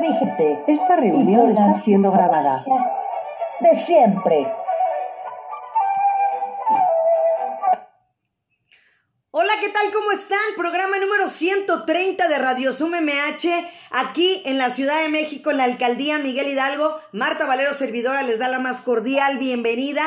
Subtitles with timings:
[0.00, 0.64] Vigente.
[0.66, 2.64] Esta reunión está siendo grabada.
[3.60, 4.52] De siempre.
[9.30, 9.90] Hola, ¿qué tal?
[9.92, 10.38] ¿Cómo están?
[10.56, 15.64] Programa número 130 de Radio Zoom MH, aquí en la Ciudad de México, en la
[15.64, 17.00] Alcaldía Miguel Hidalgo.
[17.12, 20.04] Marta Valero, servidora, les da la más cordial bienvenida.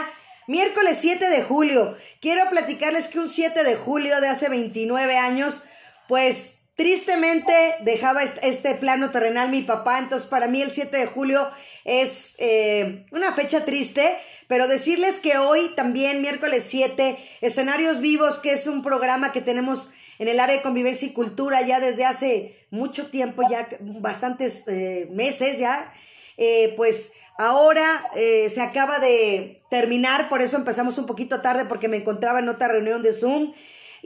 [0.48, 1.96] Miércoles 7 de julio.
[2.22, 5.64] Quiero platicarles que un 7 de julio de hace 29 años,
[6.08, 11.50] pues Tristemente dejaba este plano terrenal mi papá, entonces para mí el 7 de julio
[11.86, 14.15] es eh, una fecha triste,
[14.47, 19.89] pero decirles que hoy también, miércoles 7, Escenarios Vivos, que es un programa que tenemos
[20.19, 25.07] en el área de convivencia y cultura ya desde hace mucho tiempo, ya bastantes eh,
[25.11, 25.91] meses ya,
[26.38, 31.97] eh, pues ahora se acaba de terminar, por eso empezamos un poquito tarde porque me
[31.97, 33.53] encontraba en otra reunión de Zoom.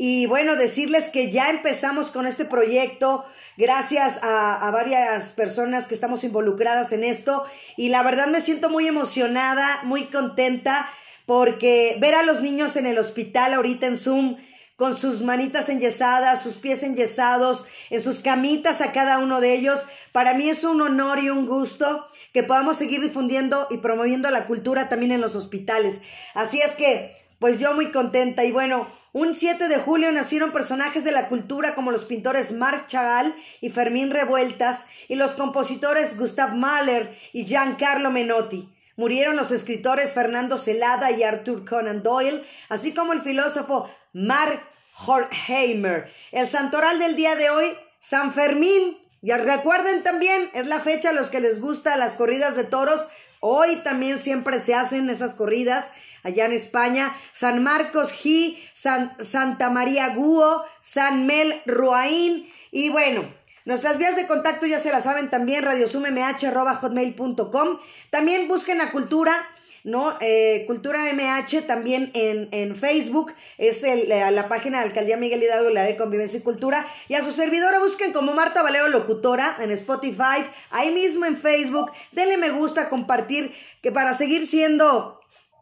[0.04, 3.24] Y bueno, decirles que ya empezamos con este proyecto
[3.56, 7.46] gracias a, varias personas que estamos involucradas en esto.
[7.78, 10.90] Y la verdad me siento muy emocionada, muy contenta,
[11.28, 14.38] porque ver a los niños en el hospital ahorita en Zoom
[14.76, 19.86] con sus manitas enyesadas, sus pies enyesados, en sus camitas a cada uno de ellos,
[20.12, 24.48] para mí es un honor y un gusto que podamos seguir difundiendo y promoviendo la
[24.48, 26.02] cultura también en los hospitales.
[26.34, 31.04] Así es que, pues yo muy contenta y bueno, un 7 de julio nacieron personajes
[31.04, 36.56] de la cultura como los pintores Marc Chagall y Fermín Revueltas y los compositores Gustav
[36.56, 38.74] Mahler y Giancarlo Menotti.
[38.96, 44.62] Murieron los escritores Fernando Celada y Arthur Conan Doyle, así como el filósofo Mark
[45.06, 46.10] Horkheimer.
[46.32, 47.66] El santoral del día de hoy,
[48.00, 48.98] San Fermín.
[49.22, 53.08] Y recuerden también, es la fecha a los que les gusta las corridas de toros.
[53.40, 55.92] Hoy también siempre se hacen esas corridas
[56.24, 63.24] allá en España, San Marcos G, San, Santa María Guo, San Mel Ruaín y bueno,
[63.64, 67.78] Nuestras vías de contacto ya se las saben también, radiosumemh.hotmail.com.
[68.10, 69.36] También busquen a Cultura,
[69.84, 70.18] ¿no?
[70.20, 75.70] Eh, Cultura MH también en, en Facebook, es el, la, página de Alcaldía Miguel Hidalgo,
[75.70, 76.88] la de Convivencia y Cultura.
[77.08, 81.92] Y a su servidora busquen como Marta Valero Locutora en Spotify, ahí mismo en Facebook.
[82.14, 85.21] Denle me gusta, compartir, que para seguir siendo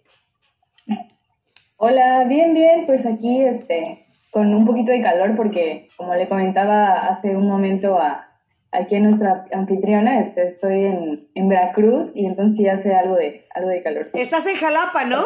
[1.76, 7.06] Hola, bien, bien, pues aquí este, con un poquito de calor porque, como le comentaba
[7.06, 8.27] hace un momento a,
[8.72, 13.46] aquí en nuestra anfitriona, este, estoy en, en, Veracruz y entonces ya hace algo de,
[13.54, 14.06] algo de calor.
[14.12, 15.24] Estás en Jalapa, ¿no?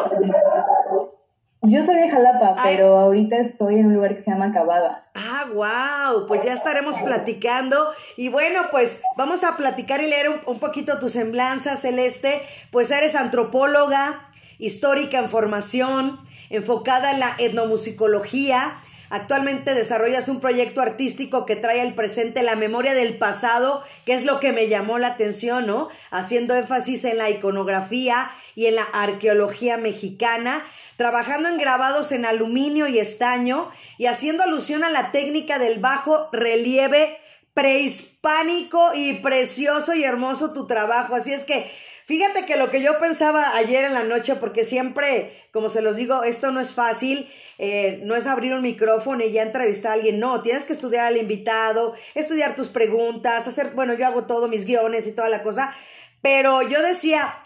[1.65, 5.09] Yo soy de Jalapa, pero ahorita estoy en un lugar que se llama Cabada.
[5.15, 7.87] Ah, wow, pues ya estaremos platicando.
[8.17, 12.41] Y bueno, pues vamos a platicar y leer un, un poquito tu semblanza, Celeste.
[12.69, 14.29] Pues eres antropóloga,
[14.59, 16.19] histórica en formación,
[16.49, 18.77] enfocada en la etnomusicología
[19.09, 24.25] Actualmente desarrollas un proyecto artístico que trae al presente la memoria del pasado, que es
[24.25, 25.89] lo que me llamó la atención, ¿no?
[26.11, 30.63] Haciendo énfasis en la iconografía y en la arqueología mexicana,
[30.97, 36.29] trabajando en grabados en aluminio y estaño y haciendo alusión a la técnica del bajo
[36.31, 37.17] relieve
[37.53, 41.15] prehispánico y precioso y hermoso tu trabajo.
[41.15, 41.69] Así es que
[42.05, 45.95] Fíjate que lo que yo pensaba ayer en la noche, porque siempre, como se los
[45.95, 49.95] digo, esto no es fácil, eh, no es abrir un micrófono y ya entrevistar a
[49.95, 54.47] alguien, no, tienes que estudiar al invitado, estudiar tus preguntas, hacer, bueno, yo hago todo,
[54.47, 55.73] mis guiones y toda la cosa,
[56.21, 57.43] pero yo decía,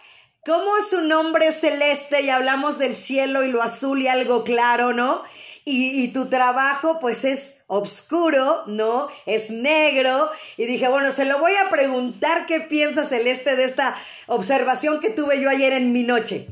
[0.47, 4.93] ¿Cómo es un nombre celeste y hablamos del cielo y lo azul y algo claro,
[4.93, 5.23] ¿no?
[5.69, 9.09] Y, tu trabajo pues es oscuro, ¿no?
[9.25, 10.29] Es negro.
[10.55, 13.93] Y dije, bueno, se lo voy a preguntar qué piensa Celeste de esta
[14.27, 16.47] observación que tuve yo ayer en mi noche.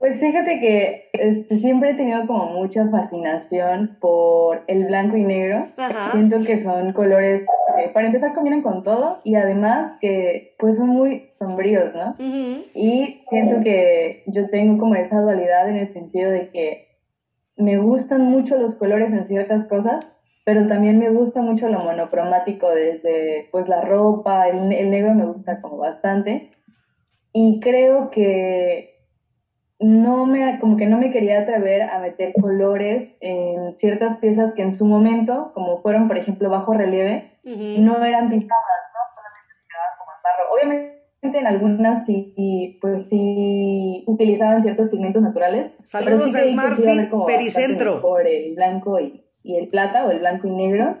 [0.00, 5.66] Pues fíjate que este, siempre he tenido como mucha fascinación por el blanco y negro.
[6.12, 7.44] Siento que son colores
[7.76, 12.16] que para empezar combinan con todo y además que pues son muy sombríos, ¿no?
[12.74, 16.88] Y siento que yo tengo como esa dualidad en el sentido de que
[17.58, 20.10] me gustan mucho los colores en ciertas cosas,
[20.46, 25.26] pero también me gusta mucho lo monocromático desde pues la ropa, el, el negro me
[25.26, 26.52] gusta como bastante.
[27.34, 28.99] Y creo que
[29.80, 34.62] no me, como que no me quería atrever a meter colores en ciertas piezas que
[34.62, 39.00] en su momento, como fueron, por ejemplo, bajo relieve, no eran pintadas, ¿no?
[39.14, 40.52] Solamente se quedaban como en barro.
[40.52, 41.00] Obviamente
[41.38, 45.74] en algunas sí, pues sí utilizaban ciertos pigmentos naturales.
[45.82, 48.02] Saludos a Smartfit Pericentro.
[48.02, 50.98] Por el blanco y, y, el plata o el blanco y negro.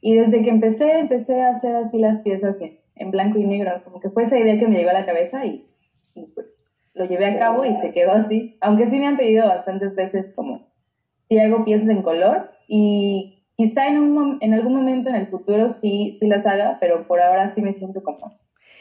[0.00, 3.82] Y desde que empecé, empecé a hacer así las piezas en, en blanco y negro.
[3.84, 5.68] Como que fue esa idea que me llegó a la cabeza y,
[6.14, 6.58] y pues
[6.96, 8.56] lo llevé a cabo y se quedó así.
[8.60, 10.66] Aunque sí me han pedido bastantes veces como
[11.28, 15.70] si hago piezas en color y quizá en, un, en algún momento en el futuro
[15.70, 18.38] sí, sí las haga, pero por ahora sí me siento como,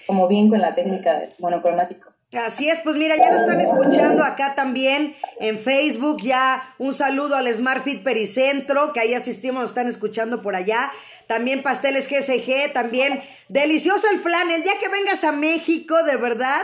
[0.07, 2.09] como bien con la técnica de monocromático.
[2.33, 7.35] Así es, pues mira, ya lo están escuchando acá también en Facebook, ya un saludo
[7.35, 10.91] al SmartFit Pericentro, que ahí asistimos, lo están escuchando por allá.
[11.27, 14.51] También Pasteles GSG, también delicioso el flan.
[14.51, 16.61] El día que vengas a México, de verdad,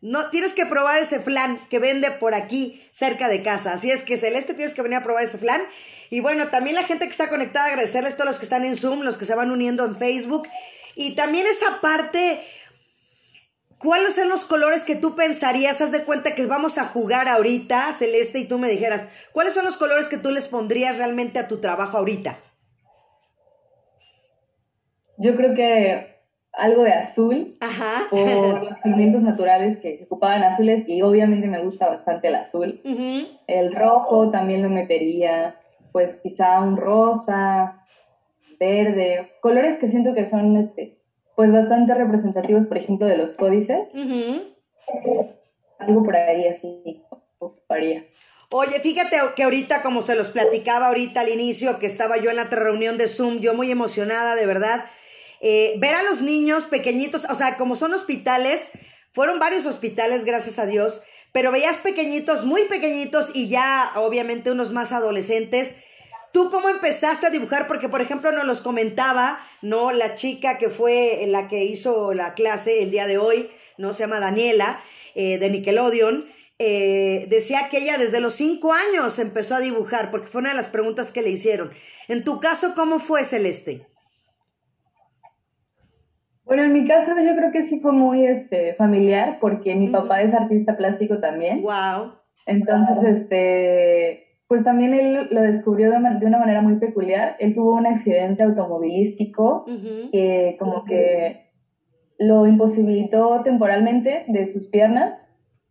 [0.00, 3.72] no, tienes que probar ese flan que vende por aquí, cerca de casa.
[3.72, 5.60] Así es que Celeste, tienes que venir a probar ese flan.
[6.08, 8.76] Y bueno, también la gente que está conectada, agradecerles a todos los que están en
[8.76, 10.48] Zoom, los que se van uniendo en Facebook.
[10.94, 12.40] Y también esa parte,
[13.78, 15.80] ¿cuáles son los colores que tú pensarías?
[15.80, 19.64] Haz de cuenta que vamos a jugar ahorita, Celeste, y tú me dijeras, ¿cuáles son
[19.64, 22.38] los colores que tú les pondrías realmente a tu trabajo ahorita?
[25.16, 26.17] Yo creo que
[26.52, 27.56] algo de azul
[28.10, 32.80] por los pigmentos naturales que se ocupaban azules y obviamente me gusta bastante el azul.
[33.46, 35.60] El rojo también lo metería,
[35.92, 37.84] pues quizá un rosa,
[38.58, 40.98] verde, colores que siento que son este,
[41.36, 43.88] pues bastante representativos, por ejemplo, de los códices.
[45.78, 47.04] Algo por ahí así
[47.38, 48.04] ocuparía.
[48.50, 52.36] Oye, fíjate que ahorita, como se los platicaba ahorita al inicio, que estaba yo en
[52.36, 54.86] la reunión de Zoom, yo muy emocionada, de verdad,
[55.40, 58.70] eh, ver a los niños pequeñitos, o sea, como son hospitales,
[59.12, 61.02] fueron varios hospitales, gracias a Dios,
[61.32, 65.74] pero veías pequeñitos, muy pequeñitos y ya obviamente unos más adolescentes.
[66.32, 67.66] ¿Tú cómo empezaste a dibujar?
[67.66, 69.92] Porque, por ejemplo, nos los comentaba, ¿no?
[69.92, 73.92] La chica que fue la que hizo la clase el día de hoy, ¿no?
[73.92, 74.80] Se llama Daniela,
[75.14, 76.26] eh, de Nickelodeon.
[76.60, 80.56] Eh, decía que ella desde los cinco años empezó a dibujar, porque fue una de
[80.56, 81.72] las preguntas que le hicieron.
[82.08, 83.87] En tu caso, ¿cómo fue, Celeste?
[86.48, 90.22] Bueno, en mi caso yo creo que sí fue muy este, familiar porque mi papá
[90.22, 91.60] es artista plástico también.
[91.60, 92.14] Wow.
[92.46, 97.36] Entonces, este, pues también él lo descubrió de, una manera muy peculiar.
[97.38, 99.66] Él tuvo un accidente automovilístico
[100.10, 101.50] que como que
[102.18, 105.22] lo imposibilitó temporalmente de sus piernas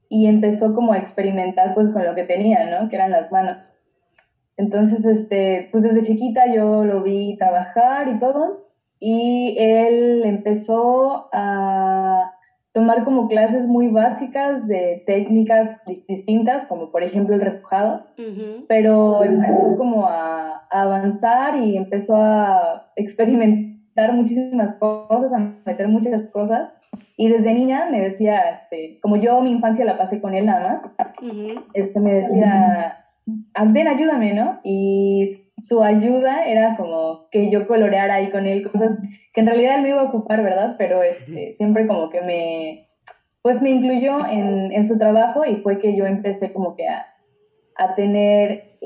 [0.10, 2.88] y empezó como a experimentar pues con lo que tenía, ¿no?
[2.88, 3.68] Que eran las manos.
[4.58, 8.67] Entonces, este, pues desde chiquita yo lo vi trabajar y todo
[9.00, 12.32] y él empezó a
[12.78, 18.06] tomar como clases muy básicas de técnicas distintas, como por ejemplo el repujado,
[18.68, 26.70] pero empezó como a, avanzar y empezó a experimentar muchísimas cosas, a meter muchas cosas.
[27.16, 30.70] Y desde niña me decía, este, como yo mi infancia la pasé con él nada
[30.70, 30.82] más,
[31.74, 33.07] este, me decía,
[33.54, 34.60] ah, ven, ayúdame, ¿no?
[34.64, 38.98] Y su ayuda era como que yo coloreara ahí con él cosas
[39.34, 40.76] que en realidad él me iba a ocupar, ¿verdad?
[40.78, 42.90] Pero este, siempre como que me,
[43.42, 47.06] pues me incluyó en, en su trabajo y fue que yo empecé como que a,
[47.76, 48.80] a tener,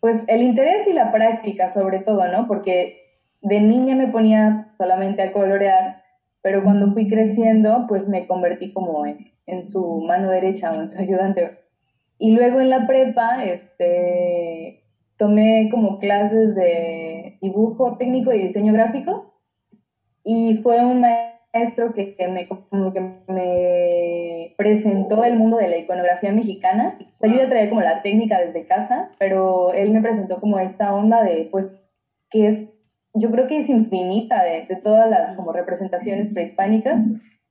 [0.00, 2.46] pues el interés y la práctica sobre todo, ¿no?
[2.46, 3.00] Porque
[3.42, 6.02] de niña me ponía solamente a colorear,
[6.42, 10.90] pero cuando fui creciendo, pues me convertí como en, en su mano derecha o en
[10.90, 11.65] su ayudante.
[12.18, 14.82] Y luego en la prepa, este,
[15.16, 19.34] tomé como clases de dibujo técnico y diseño gráfico
[20.24, 26.32] y fue un maestro que, me, como que me presentó el mundo de la iconografía
[26.32, 26.98] mexicana.
[27.22, 31.22] yo ya traía como la técnica desde casa, pero él me presentó como esta onda
[31.22, 31.70] de, pues,
[32.30, 32.78] que es,
[33.14, 37.02] yo creo que es infinita de, de todas las como representaciones prehispánicas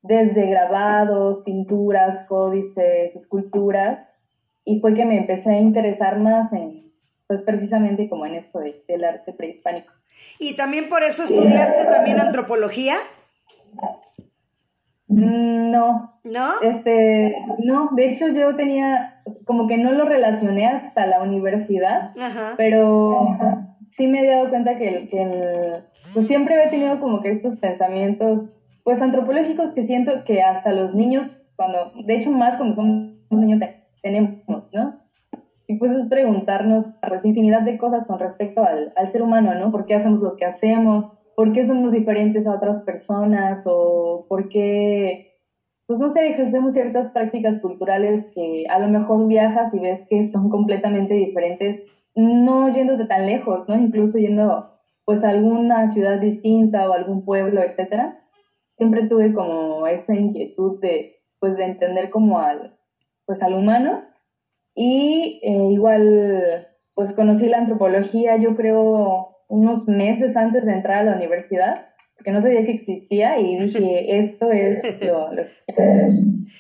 [0.02, 4.08] desde grabados, pinturas, códices, esculturas,
[4.66, 6.92] y fue que me empecé a interesar más en,
[7.28, 9.94] pues precisamente como en esto del arte prehispánico.
[10.40, 12.96] ¿Y también por eso estudiaste también antropología?
[15.08, 16.20] Mm, no.
[16.24, 16.50] ¿No?
[16.64, 22.12] Este, no, de hecho yo tenía, como que no lo relacioné hasta la universidad,
[22.58, 23.38] pero
[23.92, 28.60] sí me había dado cuenta que, que pues siempre había tenido como que estos pensamientos,
[28.84, 33.60] pues antropológicos que siento que hasta los niños, cuando, de hecho más cuando son niños
[34.06, 34.38] tenemos,
[34.72, 35.02] ¿no?
[35.66, 39.72] Y pues es preguntarnos pues infinidad de cosas con respecto al, al ser humano, ¿no?
[39.72, 41.12] ¿Por qué hacemos lo que hacemos?
[41.36, 43.64] ¿Por qué somos diferentes a otras personas?
[43.66, 45.40] ¿O por qué,
[45.88, 50.28] pues no sé, ejercemos ciertas prácticas culturales que a lo mejor viajas y ves que
[50.28, 51.82] son completamente diferentes,
[52.14, 53.76] no yéndote tan lejos, ¿no?
[53.76, 54.70] Incluso yendo
[55.04, 58.20] pues a alguna ciudad distinta o algún pueblo, etcétera.
[58.78, 62.75] Siempre tuve como esa inquietud de, pues de entender como al,
[63.26, 64.04] pues al humano
[64.76, 71.04] y eh, igual, pues conocí la antropología, yo creo, unos meses antes de entrar a
[71.04, 75.48] la universidad, porque no sabía que existía y dije, esto es lo, que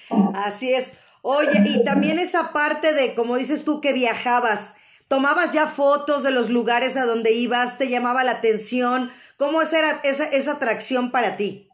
[0.33, 0.97] Así es.
[1.21, 4.75] Oye, y también esa parte de, como dices tú, que viajabas,
[5.07, 9.99] tomabas ya fotos de los lugares a donde ibas, te llamaba la atención, ¿cómo era
[10.03, 11.67] esa, esa atracción para ti?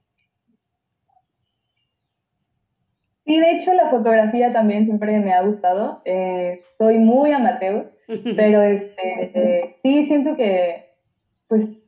[3.26, 6.02] Sí, de hecho la fotografía también siempre me ha gustado.
[6.06, 7.92] Eh, soy muy amateur,
[8.36, 10.96] pero este, sí siento que,
[11.48, 11.84] pues,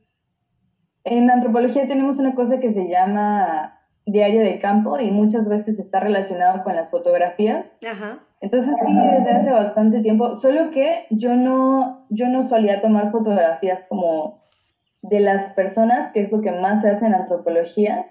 [1.04, 6.00] en antropología tenemos una cosa que se llama diario de campo y muchas veces está
[6.00, 7.66] relacionado con las fotografías.
[8.40, 13.84] Entonces sí, desde hace bastante tiempo, solo que yo no, yo no solía tomar fotografías
[13.88, 14.42] como
[15.02, 18.06] de las personas, que es lo que más se hace en antropología,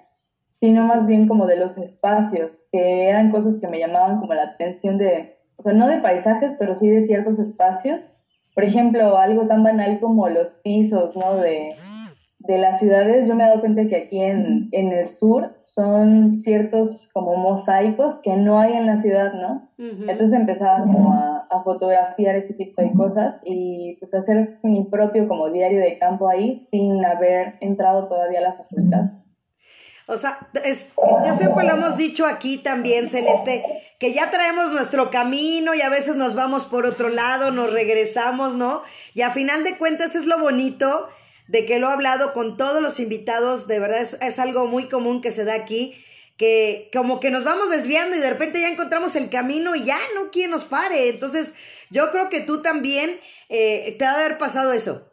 [0.64, 4.44] sino más bien como de los espacios, que eran cosas que me llamaban como la
[4.44, 8.08] atención de, o sea, no de paisajes, pero sí de ciertos espacios.
[8.56, 11.36] Por ejemplo, algo tan banal como los pisos, ¿no?
[11.36, 11.72] De,
[12.40, 16.32] de las ciudades, yo me he dado cuenta que aquí en, en, el sur son
[16.32, 19.70] ciertos como mosaicos que no hay en la ciudad, ¿no?
[19.78, 25.28] Entonces empezaba como a, a, fotografiar ese tipo de cosas y pues hacer mi propio
[25.28, 29.23] como diario de campo ahí sin haber entrado todavía a la facultad.
[30.06, 30.38] O sea,
[31.24, 33.64] ya siempre lo hemos dicho aquí también, Celeste,
[34.00, 38.54] que ya traemos nuestro camino y a veces nos vamos por otro lado, nos regresamos,
[38.54, 38.82] ¿no?
[39.14, 41.08] Y a final de cuentas es lo bonito
[41.48, 44.90] de que lo he hablado con todos los invitados, de verdad es, es algo muy
[44.90, 45.96] común que se da aquí,
[46.36, 50.00] que como que nos vamos desviando y de repente ya encontramos el camino y ya
[50.16, 51.10] no quien nos pare.
[51.10, 51.54] Entonces,
[51.90, 55.13] yo creo que tú también eh, te ha de haber pasado eso.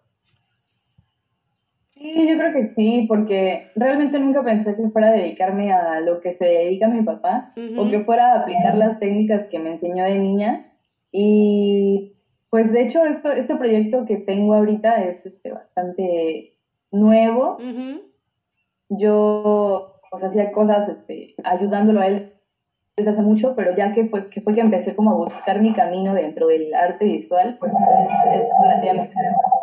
[2.01, 6.23] Sí, yo creo que sí, porque realmente nunca pensé que fuera a dedicarme a lo
[6.23, 10.05] que se dedica mi papá o que fuera a aplicar las técnicas que me enseñó
[10.05, 10.73] de niña.
[11.13, 12.15] Y
[12.49, 16.55] pues de hecho esto, este proyecto que tengo ahorita es este, bastante
[16.91, 17.59] nuevo.
[18.89, 22.33] Yo pues hacía cosas este, ayudándolo a él
[22.97, 25.75] desde hace mucho, pero ya que fue, que fue que empecé como a buscar mi
[25.75, 29.60] camino dentro del arte visual, pues es, es relativamente nuevo.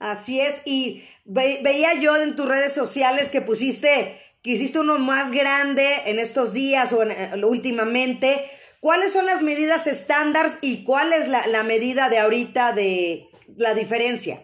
[0.00, 5.30] Así es, y veía yo en tus redes sociales que pusiste, que hiciste uno más
[5.30, 8.40] grande en estos días o eh, últimamente.
[8.80, 13.28] ¿Cuáles son las medidas estándar y cuál es la, la medida de ahorita de
[13.58, 14.40] la diferencia?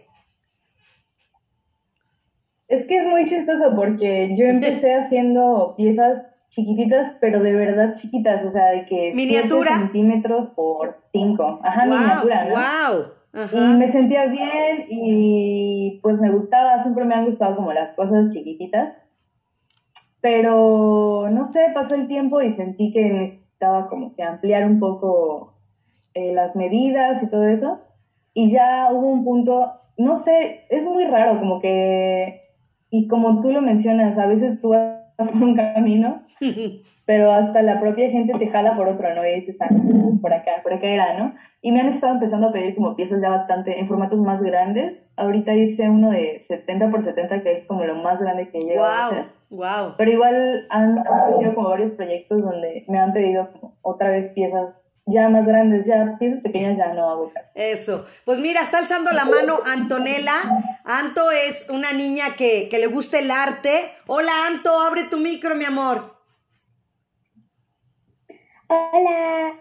[2.68, 8.44] Es que es muy chistoso porque yo empecé haciendo piezas chiquititas, pero de verdad chiquitas,
[8.44, 11.60] o sea, de que miniatura centímetros por 5.
[11.64, 12.50] Ajá, miniatura, ¿no?
[12.50, 13.15] Wow.
[13.52, 18.32] Y me sentía bien y pues me gustaba, siempre me han gustado como las cosas
[18.32, 18.94] chiquititas.
[20.22, 25.54] Pero no sé, pasó el tiempo y sentí que necesitaba como que ampliar un poco
[26.14, 27.80] eh, las medidas y todo eso.
[28.32, 32.40] Y ya hubo un punto, no sé, es muy raro como que,
[32.90, 36.22] y como tú lo mencionas, a veces tú vas por un camino
[37.06, 39.24] pero hasta la propia gente te jala por otro, ¿no?
[39.24, 39.68] Y dices, ah,
[40.20, 41.34] por acá, por acá era, ¿no?
[41.62, 45.08] Y me han estado empezando a pedir como piezas ya bastante, en formatos más grandes.
[45.16, 48.64] Ahorita hice uno de 70 por 70, que es como lo más grande que he
[48.64, 49.24] llegado a hacer.
[49.50, 49.94] Wow.
[49.96, 54.82] Pero igual han, surgido como varios proyectos donde me han pedido como otra vez piezas
[55.08, 58.04] ya más grandes, ya piezas pequeñas ya no hago Eso.
[58.24, 60.34] Pues mira, está alzando la mano Antonella.
[60.84, 63.92] Anto es una niña que, que le gusta el arte.
[64.08, 66.15] Hola Anto, abre tu micro, mi amor.
[68.68, 69.54] Hola.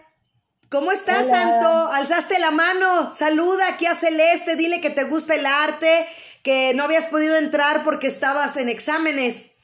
[0.68, 1.66] ¿Cómo estás, Santo?
[1.66, 3.12] Alzaste la mano.
[3.12, 4.56] Saluda aquí a Celeste.
[4.56, 6.06] Dile que te gusta el arte,
[6.42, 9.56] que no habías podido entrar porque estabas en exámenes.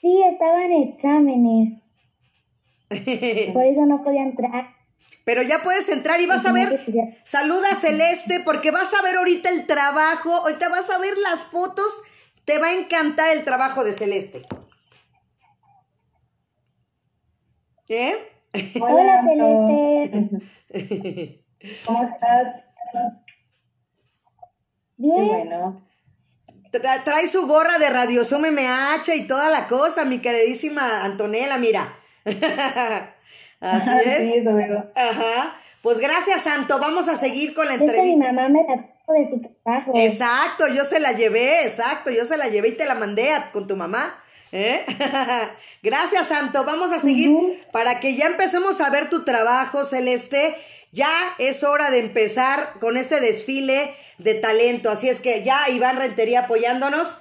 [0.00, 1.82] Sí, estaban exámenes.
[3.52, 4.76] Por eso no podía entrar.
[5.24, 6.86] Pero ya puedes entrar y vas a ver.
[7.24, 10.34] Saluda a Celeste porque vas a ver ahorita el trabajo.
[10.34, 11.92] Ahorita vas a ver las fotos.
[12.44, 14.42] Te va a encantar el trabajo de Celeste.
[17.88, 18.14] ¿Eh?
[18.80, 20.40] Hola, Celeste.
[21.86, 22.64] ¿Cómo estás?
[24.96, 25.28] Bien.
[25.28, 25.82] bueno.
[27.04, 31.96] Trae su gorra de Radio Zoom MH y toda la cosa, mi queridísima Antonella, mira.
[33.60, 34.18] Así es.
[34.18, 34.92] Sí, eso veo.
[34.94, 35.56] Ajá.
[35.80, 36.78] Pues gracias, Santo.
[36.78, 38.02] Vamos a seguir con la entrevista.
[38.02, 39.92] mi mamá me la de su trabajo.
[39.94, 43.66] Exacto, yo se la llevé, exacto, yo se la llevé y te la mandé con
[43.66, 44.22] tu mamá.
[44.52, 44.84] ¿Eh?
[45.82, 46.64] gracias, Santo.
[46.64, 47.30] Vamos a seguir
[47.72, 50.56] para que ya empecemos a ver tu trabajo, Celeste.
[50.92, 54.90] Ya es hora de empezar con este desfile de talento.
[54.90, 57.18] Así es que ya Iván Rentería apoyándonos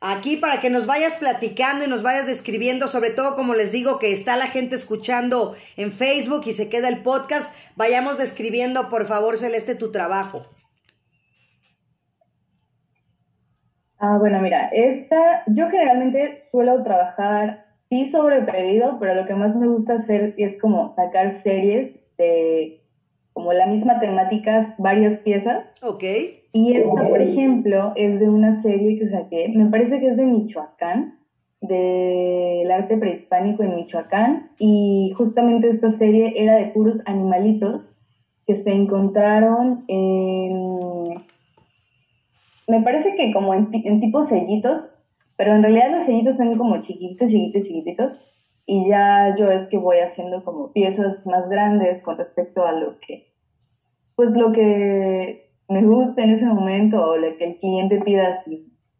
[0.00, 4.00] aquí para que nos vayas platicando y nos vayas describiendo, sobre todo como les digo
[4.00, 9.06] que está la gente escuchando en Facebook y se queda el podcast, vayamos describiendo por
[9.06, 10.44] favor Celeste tu trabajo.
[14.04, 19.54] Ah, bueno, mira, esta, yo generalmente suelo trabajar sí sobre pedido, pero lo que más
[19.54, 22.80] me gusta hacer es como sacar series de
[23.32, 25.66] como la misma temática, varias piezas.
[25.84, 26.02] Ok.
[26.52, 30.26] Y esta, por ejemplo, es de una serie que saqué, me parece que es de
[30.26, 31.20] Michoacán,
[31.60, 37.94] del arte prehispánico en Michoacán, y justamente esta serie era de puros animalitos
[38.48, 40.82] que se encontraron en,
[42.72, 44.94] me parece que como en, en tipo sellitos,
[45.36, 48.18] pero en realidad los sellitos son como chiquitos, chiquitos, chiquititos,
[48.64, 52.98] y ya yo es que voy haciendo como piezas más grandes con respecto a lo
[53.00, 53.30] que,
[54.16, 58.42] pues lo que me gusta en ese momento o lo que el cliente pida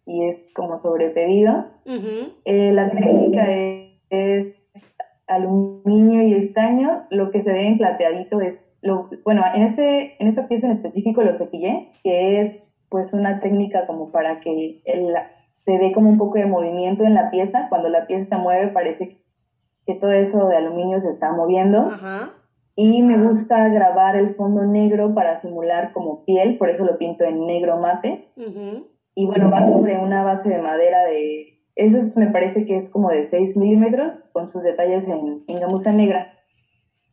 [0.04, 1.64] y es como sobre pedido.
[2.44, 3.46] Eh, la técnica
[4.10, 4.54] es,
[5.28, 10.28] aluminio y estaño, lo que se ve en plateadito es, lo, bueno, en, este, en
[10.28, 15.14] esta pieza en específico lo cepillé, que es pues una técnica como para que el,
[15.64, 18.68] se dé como un poco de movimiento en la pieza, cuando la pieza se mueve
[18.68, 19.18] parece
[19.86, 21.90] que todo eso de aluminio se está moviendo.
[22.76, 27.24] Y me gusta grabar el fondo negro para simular como piel, por eso lo pinto
[27.24, 28.28] en negro mate.
[29.14, 31.48] Y bueno, va sobre una base de madera de...
[31.74, 35.90] Eso me parece que es como de 6 milímetros, con sus detalles en, en gamuza
[35.90, 36.34] negra.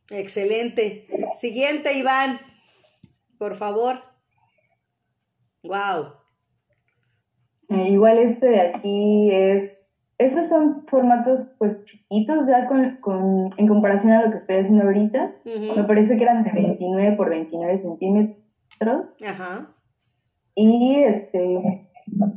[0.10, 1.08] Excelente.
[1.34, 2.40] Siguiente, Iván.
[3.38, 4.02] Por favor.
[5.64, 6.14] Wow.
[7.70, 9.80] Eh, igual este de aquí es
[10.20, 15.34] esos son formatos pues chiquitos ya con, en comparación a lo que estoy haciendo ahorita.
[15.46, 19.08] Me parece que eran de 29 por 29 centímetros.
[19.26, 19.74] Ajá.
[20.56, 21.88] Y este,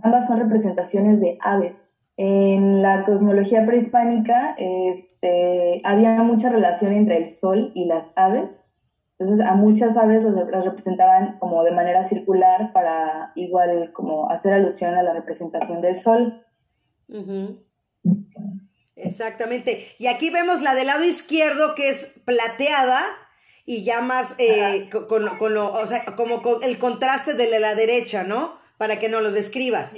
[0.04, 1.76] ambas son representaciones de aves.
[2.16, 8.48] En la cosmología prehispánica este, había mucha relación entre el sol y las aves.
[9.22, 14.94] Entonces a muchas aves las, representaban como de manera circular para igual como hacer alusión
[14.94, 16.44] a la representación del sol.
[18.96, 19.86] Exactamente.
[19.98, 23.04] Y aquí vemos la del lado izquierdo que es plateada
[23.64, 28.24] y ya más eh, con, lo, o sea, como con el contraste de la derecha,
[28.24, 28.58] ¿no?
[28.76, 29.94] Para que nos los describas.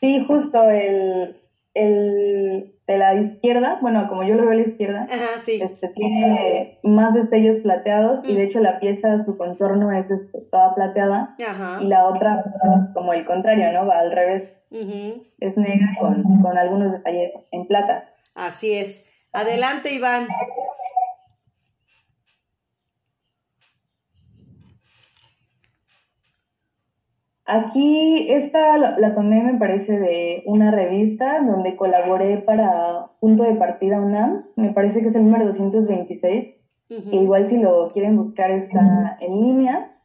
[0.00, 1.36] Sí, justo el,
[1.78, 7.12] el de la izquierda, bueno, como yo lo veo a la izquierda, este, tiene más
[7.12, 8.46] destellos plateados y de mm.
[8.46, 11.34] hecho la pieza, su contorno es este, toda plateada
[11.80, 13.86] y la otra es como el contrario, ¿no?
[13.86, 18.08] Va al revés, es negra con, con algunos detalles en plata.
[18.34, 19.06] Así es.
[19.32, 20.26] Adelante, Iván.
[27.50, 33.98] Aquí esta la, tomé, me parece, de una revista donde colaboré para Punto de Partida
[33.98, 34.44] UNAM.
[34.54, 36.54] Me parece que es el número 226.
[37.10, 39.98] igual si lo quieren buscar está en línea.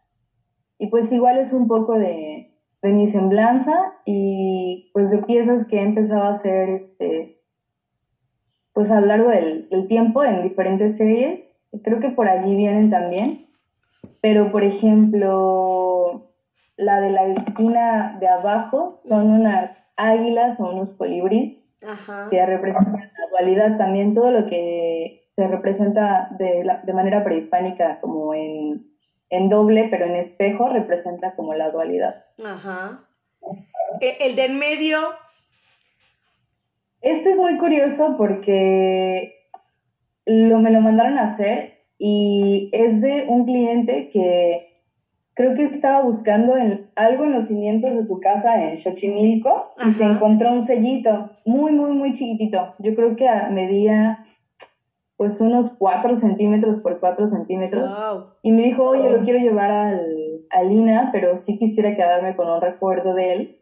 [0.77, 5.83] Y pues igual es un poco de, mi semblanza y pues de piezas que he
[5.83, 7.41] empezado a hacer este,
[8.71, 11.51] pues a lo largo del, del tiempo en diferentes series.
[11.83, 13.47] Creo que por allí vienen también.
[14.21, 16.32] Pero por ejemplo
[16.77, 21.59] la de la esquina de abajo son unas águilas o unos colibríes
[22.29, 28.33] que representan la dualidad también, todo lo que se representa de, de manera prehispánica como
[28.33, 28.85] en,
[29.49, 32.25] doble, pero en espejo, representa como la dualidad.
[32.45, 33.03] Ajá.
[33.99, 34.99] E, el del medio.
[37.01, 39.49] Este es muy curioso porque
[40.25, 44.72] lo, me lo mandaron a hacer y es de un cliente que
[45.33, 49.91] creo que estaba buscando en, algo en los cimientos de su casa en Xochimilco y
[49.93, 52.73] se encontró un sellito muy, muy, muy chiquitito.
[52.79, 54.25] Yo creo que medía
[55.17, 57.91] pues unos 4 centímetros por 4 centímetros.
[57.91, 58.25] Wow.
[58.41, 60.22] Y me dijo, oye, lo quiero llevar al,
[60.53, 63.59] a Lina, pero sí quisiera quedarme con un recuerdo de él.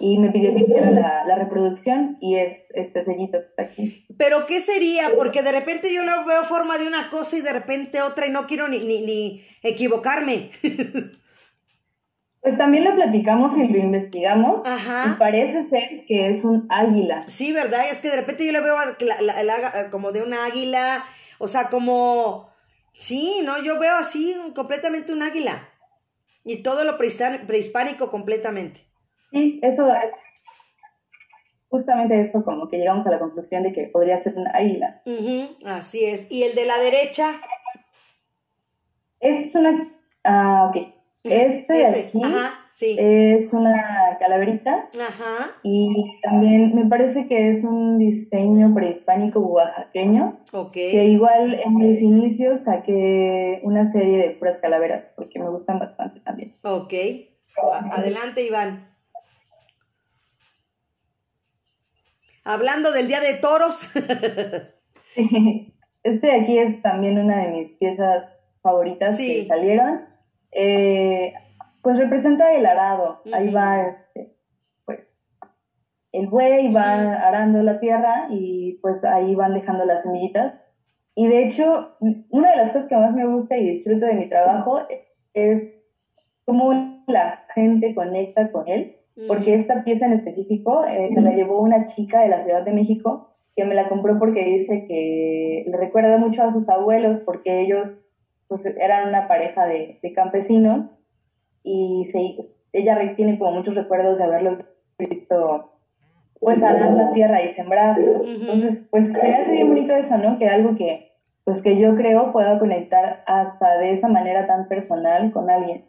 [0.00, 4.06] Y me pidió que hiciera la, la reproducción y es este sellito que está aquí.
[4.18, 5.10] Pero ¿qué sería?
[5.16, 8.30] Porque de repente yo lo veo forma de una cosa y de repente otra y
[8.30, 10.50] no quiero ni, ni, ni equivocarme.
[12.40, 14.66] Pues también lo platicamos y lo investigamos.
[14.66, 15.04] Ajá.
[15.14, 17.22] Y parece ser que es un águila.
[17.26, 17.88] Sí, ¿verdad?
[17.90, 21.04] Es que de repente yo le veo la- la- la ága- como de un águila,
[21.38, 22.50] o sea, como...
[22.96, 23.62] Sí, ¿no?
[23.62, 25.70] Yo veo así completamente un águila.
[26.44, 28.80] Y todo lo prehispánico completamente.
[29.30, 30.12] Sí, eso es
[31.74, 35.02] justamente eso, como que llegamos a la conclusión de que podría ser un águila.
[35.66, 36.30] Así es.
[36.30, 37.40] ¿Y el de la derecha?
[39.18, 39.92] Es una...
[40.22, 40.86] Ah, ok.
[41.24, 42.96] Este de aquí Ajá, sí.
[42.98, 50.72] es una calaverita Ajá, y también me parece que es un diseño prehispánico oaxaqueño, ok.
[50.72, 56.20] que igual en mis inicios saqué una serie de puras calaveras, porque me gustan bastante
[56.20, 56.54] también.
[56.62, 56.92] Ok.
[57.92, 58.90] Adelante, Iván.
[62.44, 63.90] Hablando del Día de Toros.
[66.02, 68.26] Este de aquí es también una de mis piezas
[68.62, 69.42] favoritas Sí.
[69.42, 70.04] que salieron.
[70.52, 71.32] Eh,
[71.84, 73.20] pues representa el arado.
[73.32, 74.34] Ahí va este,
[74.86, 75.14] pues,
[76.12, 77.26] el buey va Ujú.
[77.26, 80.54] arando la tierra y pues ahí van dejando las semillitas.
[81.14, 81.96] Y de hecho,
[82.30, 84.80] una de las cosas que más me gusta y disfruto de mi trabajo
[85.34, 85.72] es
[86.46, 86.72] cómo
[87.06, 88.96] la gente conecta con él
[89.28, 92.72] porque esta pieza en específico eh, se la llevó una chica de la Ciudad de
[92.72, 97.60] México que me la compró porque dice que le recuerda mucho a sus abuelos porque
[97.60, 98.04] ellos
[98.48, 100.86] pues, eran una pareja de, de campesinos
[101.64, 102.36] y se,
[102.72, 104.58] ella tiene como muchos recuerdos de haberlos
[104.98, 105.72] visto
[106.38, 107.98] pues arar la tierra y sembrar.
[107.98, 110.38] Entonces, pues se me hace bien bonito eso, ¿no?
[110.38, 111.10] Que algo que
[111.44, 115.86] pues que yo creo pueda conectar hasta de esa manera tan personal con alguien.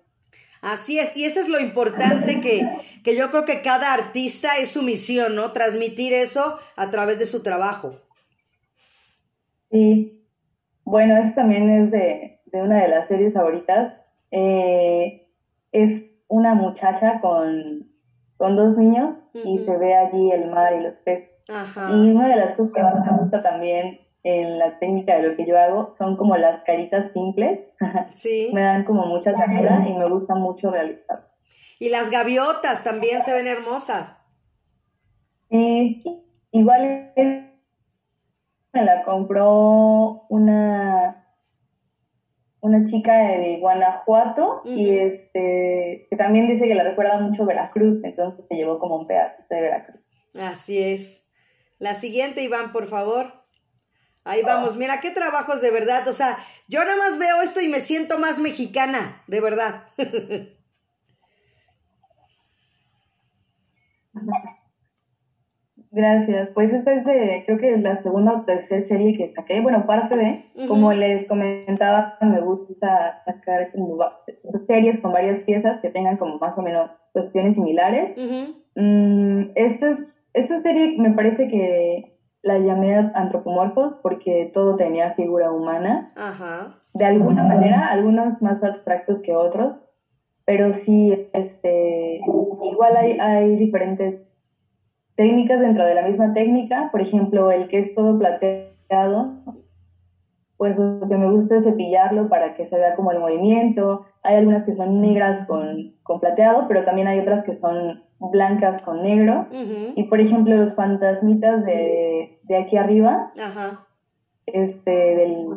[0.61, 2.67] Así es, y eso es lo importante que,
[3.03, 5.51] que yo creo que cada artista es su misión, ¿no?
[5.51, 8.01] Transmitir eso a través de su trabajo.
[9.71, 10.25] Sí,
[10.83, 14.01] bueno, este también es de, de una de las series favoritas.
[14.31, 15.24] Eh,
[15.83, 17.91] es una muchacha con,
[18.37, 21.29] con dos niños y se ve allí el mar y los peces.
[21.53, 21.89] Ajá.
[21.91, 25.35] Y una de las cosas que más me gusta también en la técnica de lo
[25.35, 27.59] que yo hago son como las caritas simples.
[28.13, 28.49] Sí.
[28.53, 31.31] me dan como mucha ternura y me gusta mucho realizar.
[31.79, 34.17] Y las gaviotas también se ven hermosas.
[35.49, 36.01] Sí,
[36.51, 37.43] igual es-
[38.73, 41.24] me la compró una,
[42.65, 45.07] una chica de Guanajuato y Ujú.
[45.07, 49.53] este que también dice que le recuerda mucho Veracruz, entonces se llevó como un pedacito
[49.53, 50.01] de Veracruz.
[50.39, 51.29] Así es.
[51.79, 53.33] La siguiente, Iván, por favor.
[54.23, 54.75] Ahí vamos.
[54.75, 56.07] Mira, qué trabajos de verdad.
[56.07, 59.83] O sea, yo nada más veo esto y me siento más mexicana, de verdad.
[65.95, 66.49] Gracias.
[66.53, 67.05] Pues esta es
[67.45, 69.61] creo que la segunda o tercera serie que saqué.
[69.61, 73.97] Bueno, parte de, como les comentaba, me gusta sacar como
[74.67, 78.13] series con varias piezas que tengan como más o menos cuestiones similares.
[78.17, 78.53] Ujú.
[78.75, 82.03] Mm, esta, es- esta serie me parece que
[82.43, 86.77] la llamé antropomorfos porque todo tenía figura humana, Ajá.
[86.93, 89.81] de alguna manera, algunos más abstractos que otros,
[90.45, 92.19] pero sí, este,
[92.69, 94.34] igual hay, hay diferentes
[95.15, 99.33] técnicas dentro de la misma técnica, por ejemplo, el que es todo plateado,
[100.57, 104.05] pues lo que me gusta es cepillarlo para que se vea como el movimiento.
[104.23, 108.81] Hay algunas que son negras con, con plateado, pero también hay otras que son blancas
[108.81, 109.47] con negro.
[109.95, 113.31] Y por ejemplo, los fantasmitas de, de aquí arriba,
[114.45, 115.49] este, del,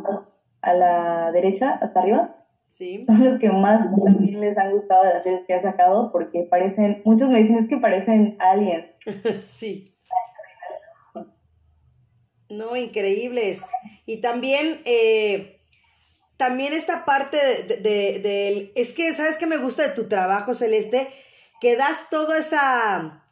[0.62, 2.34] a la derecha, hasta arriba,
[2.68, 3.02] Sí.
[3.06, 6.42] son los que más también les han gustado de las series que ha sacado, porque
[6.50, 8.86] parecen, muchos me dicen es que parecen aliens.
[9.46, 9.84] Sí.
[12.50, 13.66] No, increíbles.
[14.06, 15.60] Y también, eh,
[16.36, 18.72] también esta parte de, de- del...
[18.74, 21.08] Es que, ¿sabes qué me gusta de tu trabajo, Celeste?
[21.60, 23.24] Que das todo esa...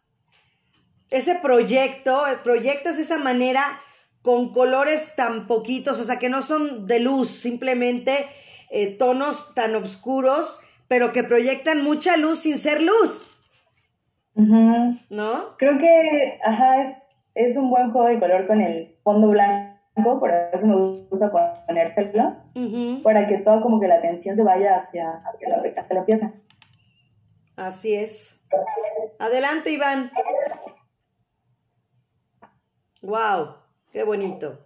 [1.08, 3.80] Ese proyecto, proyectas esa manera
[4.22, 8.26] con colores tan poquitos, o sea, que no son de luz, simplemente
[8.70, 13.32] eh, tonos tan oscuros, pero que proyectan mucha luz sin ser luz.
[14.34, 15.56] ¿no?
[15.56, 16.96] Creo que, ajá, es,
[17.34, 19.76] es un buen juego de color con el fondo blanco
[20.20, 21.30] por eso me gusta
[21.66, 22.36] ponérselo,
[23.02, 26.32] para que toda como que la atención se vaya hacia, hacia, la, hacia la pieza.
[27.56, 28.46] Así es.
[29.18, 30.10] Adelante, Iván.
[33.00, 33.56] Wow,
[33.90, 34.58] qué bonito.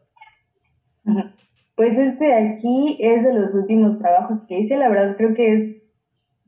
[1.81, 5.83] Pues este aquí es de los últimos trabajos que hice, la verdad creo que es,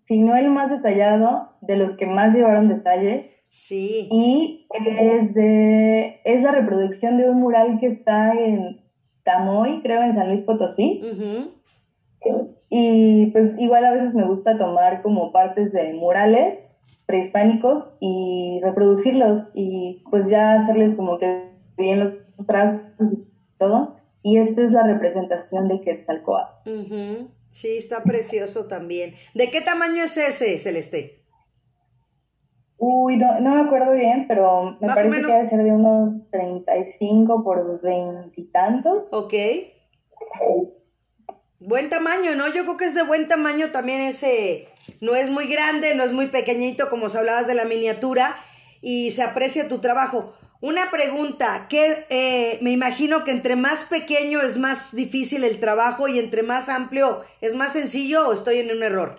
[0.04, 3.40] si no el más detallado, de los que más llevaron detalle.
[3.48, 4.08] Sí.
[4.10, 8.82] Y es, de, es la reproducción de un mural que está en
[9.22, 11.00] Tamoy, creo, en San Luis Potosí.
[12.68, 16.70] Y pues igual a veces me gusta tomar como partes de murales
[17.06, 22.12] prehispánicos y reproducirlos y pues ya hacerles como que bien los
[22.46, 23.96] trazos y todo.
[24.22, 26.68] Y esta es la representación de Quetzalcoatl.
[27.50, 29.14] Sí, está precioso también.
[29.34, 31.22] ¿De qué tamaño es ese, Celeste?
[32.78, 37.44] Uy, no, no me acuerdo bien, pero me parece que debe ser de unos 35
[37.44, 39.12] por veintitantos.
[39.12, 39.34] Ok.
[41.60, 42.48] Buen tamaño, ¿no?
[42.48, 44.66] Yo creo que es de buen tamaño también ese.
[45.00, 48.34] No es muy grande, no es muy pequeñito, como se hablabas de la miniatura,
[48.80, 50.34] y se aprecia tu trabajo.
[50.62, 56.06] Una pregunta, que eh, me imagino que entre más pequeño es más difícil el trabajo
[56.06, 59.16] y entre más amplio es más sencillo o estoy en un error?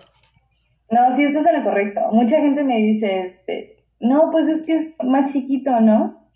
[0.90, 2.00] No, sí, esto es lo correcto.
[2.12, 6.30] Mucha gente me dice, este, no, pues es que es más chiquito, ¿no?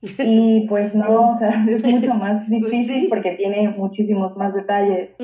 [0.24, 5.16] Y pues no, o sea, es mucho más pues difícil porque tiene muchísimos más detalles.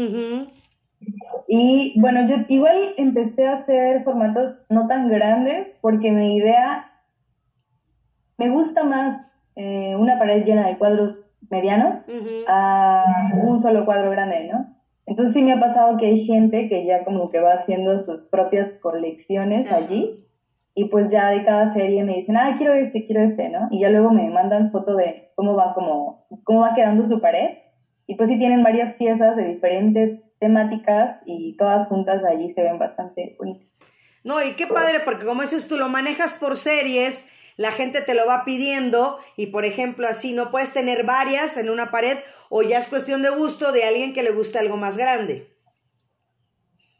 [1.46, 6.90] Y bueno, yo igual empecé a hacer formatos no tan grandes porque mi idea,
[8.36, 9.27] me gusta más
[9.58, 11.96] eh, una pared llena de cuadros medianos
[12.46, 13.04] a
[13.42, 14.74] un solo cuadro grande, ¿no?
[15.04, 18.24] Entonces sí me ha pasado que hay gente que ya como que va haciendo sus
[18.24, 20.24] propias colecciones allí
[20.74, 23.66] y pues ya de cada serie me dicen, ah, quiero este, quiero este, ¿no?
[23.72, 27.58] Y ya luego me mandan foto de cómo va, como, cómo va quedando su pared.
[28.06, 32.78] Y pues sí tienen varias piezas de diferentes temáticas y todas juntas allí se ven
[32.78, 33.66] bastante bonitas.
[34.22, 38.14] No, y qué padre, porque como dices tú, lo manejas por series, la gente te
[38.14, 42.16] lo va pidiendo y por ejemplo así no puedes tener varias en una pared
[42.48, 45.48] o ya es cuestión de gusto de alguien que le guste algo más grande.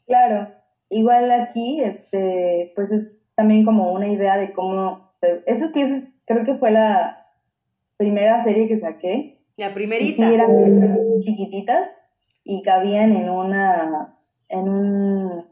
[0.05, 0.51] Claro,
[0.89, 5.13] igual aquí, este, pues es también como una idea de cómo,
[5.45, 7.25] esas piezas creo que fue la
[7.95, 9.41] primera serie que saqué.
[9.55, 10.29] La primerita.
[10.29, 10.51] Y eran
[11.19, 11.89] chiquititas
[12.43, 14.17] y cabían en una,
[14.49, 15.48] en un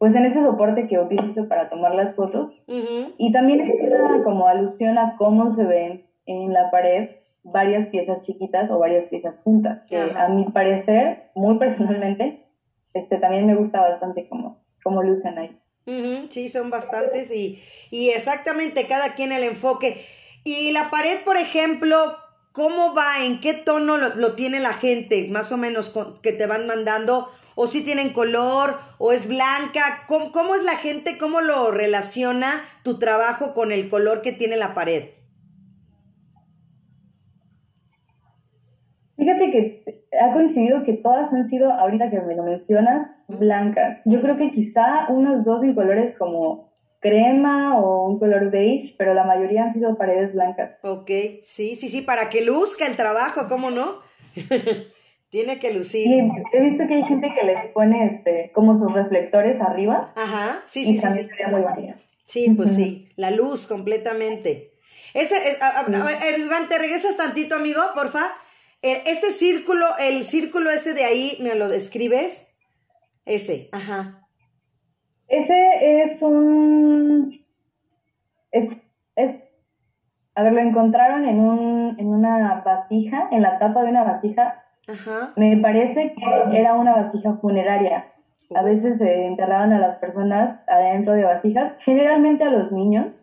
[0.00, 2.56] pues en ese soporte que utilizo para tomar las fotos.
[3.18, 7.10] Y también es una como alusión a cómo se ven en la pared
[7.42, 12.46] varias piezas chiquitas o varias piezas juntas, que a mi parecer, muy personalmente,
[12.94, 15.60] este también me gusta bastante cómo, cómo lucen ahí.
[16.30, 20.02] Sí, son bastantes y, y exactamente cada quien el enfoque.
[20.44, 22.16] Y la pared, por ejemplo,
[22.52, 23.22] ¿cómo va?
[23.26, 25.28] ¿En qué tono lo, lo tiene la gente?
[25.28, 30.06] Más o menos que te van mandando o si tienen color, o es blanca.
[30.06, 34.74] ¿Cómo, es la gente, cómo lo relaciona tu trabajo con el color que tiene la
[34.74, 35.04] pared?
[39.16, 44.02] Fíjate que ha coincidido que todas han sido, ahorita que me lo mencionas, blancas.
[44.06, 49.14] Yo creo que quizá unas dos en colores como crema o un color beige, pero
[49.14, 50.72] la mayoría han sido paredes blancas.
[50.82, 51.10] Ok,
[51.42, 53.98] sí, sí, sí, para que luzca el trabajo, ¿cómo no?
[55.30, 56.04] Tiene que lucir.
[56.04, 60.12] Sí, he visto que hay gente que les pone este, como sus reflectores arriba.
[60.16, 61.34] Ajá, sí, sí, y también sí.
[61.36, 61.94] Se ve muy bonito.
[62.26, 64.72] Sí, pues sí, la luz completamente.
[65.14, 68.26] Ese, eh, Iván, te regresas tantito, amigo, porfa.
[68.82, 72.48] Eh, este círculo, el círculo ese de ahí, ¿me lo describes?
[73.24, 74.26] Ese, ajá.
[75.28, 77.44] Ese es un...
[78.50, 78.68] Es,
[79.14, 79.36] es,
[80.34, 84.64] a ver, lo encontraron en, un, en una vasija, en la tapa de una vasija
[85.36, 88.12] me parece que era una vasija funeraria.
[88.54, 93.22] A veces se enterraban a las personas adentro de vasijas, generalmente a los niños,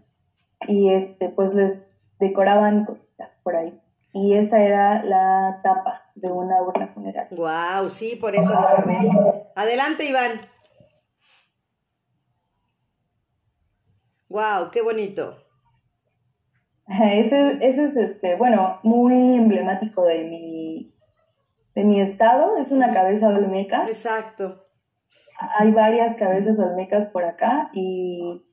[0.68, 1.86] y este, pues les
[2.20, 3.80] decoraban cositas por ahí.
[4.14, 7.38] Y esa era la tapa de una urna funeraria.
[7.38, 8.54] Wow, sí, por eso
[9.56, 10.40] Adelante, Iván.
[14.30, 15.38] Wow, qué bonito.
[16.88, 20.97] Ese, ese es este, bueno, muy emblemático de mi
[21.78, 23.86] de mi estado, es una cabeza olmeca.
[23.86, 24.66] Exacto.
[25.60, 28.44] Hay varias cabezas olmecas por acá y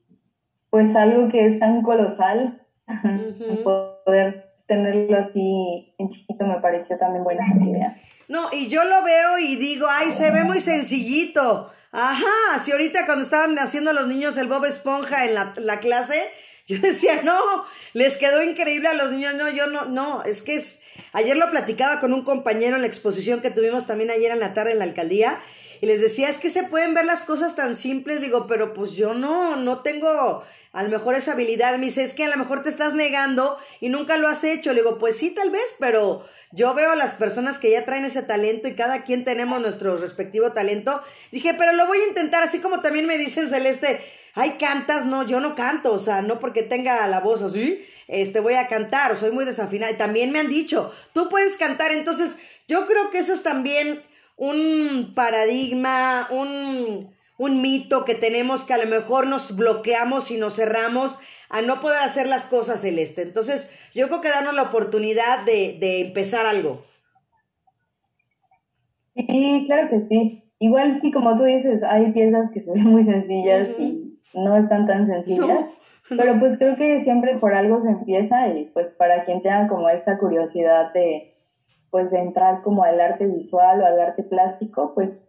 [0.69, 2.61] pues algo que es tan colosal,
[3.65, 7.97] poder tenerlo así en chiquito me pareció también buena idea.
[8.29, 11.71] No, y yo lo veo y digo, ay, se ve muy sencillito.
[11.93, 16.21] Ajá, si ahorita cuando estaban haciendo los niños el Bob Esponja en la, la clase,
[16.67, 17.39] Yo decía, no,
[17.93, 19.35] les quedó increíble a los niños.
[19.35, 20.81] No, yo no, no, es que es.
[21.13, 24.55] Ayer lo platicaba con un compañero en la exposición que tuvimos también ayer en la
[24.55, 25.39] tarde en la alcaldía.
[25.83, 28.23] Y les decía, es que se pueden ver las cosas tan simples.
[28.23, 31.77] Digo, pero pues yo no, no tengo a lo mejor esa habilidad.
[31.77, 34.73] Me dice, es que a lo mejor te estás negando y nunca lo has hecho.
[34.73, 38.07] Le digo, pues sí, tal vez, pero yo veo a las personas que ya traen
[38.07, 41.03] ese talento y cada quien tenemos nuestro respectivo talento.
[41.31, 44.01] Dije, pero lo voy a intentar, así como también me dicen, Celeste,
[44.35, 48.41] ay, cantas, no, yo no canto, o sea, no porque tenga la voz así, este,
[48.41, 49.93] voy a cantar, soy muy desafinada.
[49.93, 54.03] Y también me han dicho, tú puedes cantar, entonces yo creo que eso es también
[54.37, 60.57] un paradigma, un, un mito que tenemos que a lo mejor nos bloqueamos y nos
[60.57, 61.19] cerramos
[61.49, 63.23] a no poder hacer las cosas celeste.
[63.23, 66.85] Entonces, yo creo que darnos la oportunidad de, de empezar algo.
[69.15, 70.43] Sí, claro que sí.
[70.59, 74.04] Igual sí, como tú dices, hay piezas que se ven muy sencillas y
[74.35, 75.67] no están tan sencillas.
[76.09, 79.89] Pero pues creo que siempre por algo se empieza y pues para quien tenga como
[79.89, 81.35] esta curiosidad de
[81.91, 85.23] pues de entrar como al arte visual o al arte plástico, pues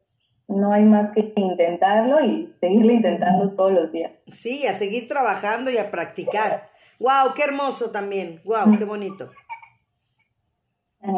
[0.48, 4.12] no hay más que intentarlo y seguirlo intentando todos los días.
[4.32, 6.70] Sí, a seguir trabajando y a practicar.
[7.00, 7.34] ¡Wow!
[7.36, 8.42] ¡Qué hermoso también!
[8.46, 8.78] ¡Wow!
[8.78, 9.30] ¡Qué bonito!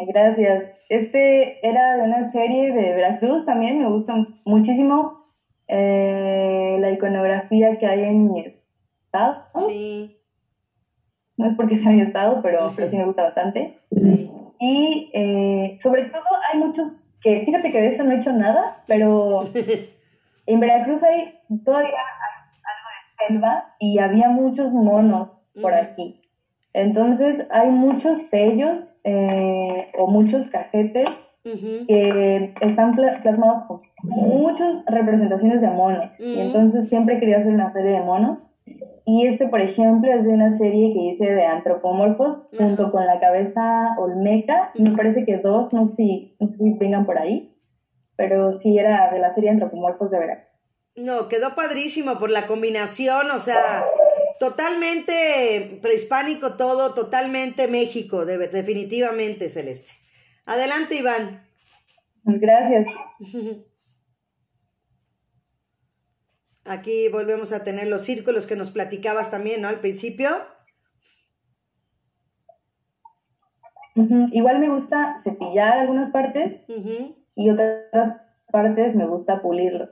[0.07, 0.65] Gracias.
[0.89, 4.13] Este era de una serie de Veracruz también, me gusta
[4.45, 5.16] muchísimo.
[5.67, 8.45] Eh, la iconografía que hay en mi
[9.05, 9.45] estado.
[9.67, 10.17] Sí.
[11.35, 13.79] No es porque sea mi estado, pero, pero sí me gusta bastante.
[13.91, 14.31] Sí.
[14.59, 18.83] Y eh, sobre todo hay muchos que, fíjate que de eso no he hecho nada,
[18.87, 19.43] pero
[20.45, 26.21] en Veracruz hay todavía algo de selva y había muchos monos por aquí.
[26.73, 31.09] Entonces hay muchos sellos eh, o muchos cajetes
[31.43, 36.19] que están plasmados con muchas representaciones de monos.
[36.19, 38.39] Y entonces siempre quería hacer una serie de monos.
[39.05, 43.19] Y este, por ejemplo, es de una serie que hice de antropomorfos junto con la
[43.19, 44.71] cabeza olmeca.
[44.75, 47.55] Me parece que dos, no sé, si, no sé si vengan por ahí,
[48.17, 50.47] pero sí era de la serie antropomorfos de Veracruz.
[50.95, 53.85] No, quedó padrísimo por la combinación, o sea,
[54.39, 59.93] totalmente prehispánico todo, totalmente México, definitivamente, Celeste.
[60.45, 61.43] Adelante, Iván.
[62.23, 62.89] Gracias.
[66.67, 69.67] Aquí volvemos a tener los círculos que nos platicabas también, ¿no?
[69.69, 70.29] Al principio.
[74.31, 76.61] Igual me gusta cepillar algunas partes
[77.35, 78.17] y otras
[78.51, 79.89] partes me gusta pulirlos.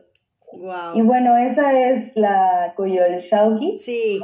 [0.94, 3.76] Y bueno, esa es la Coyol Shauki.
[3.78, 4.22] Sí.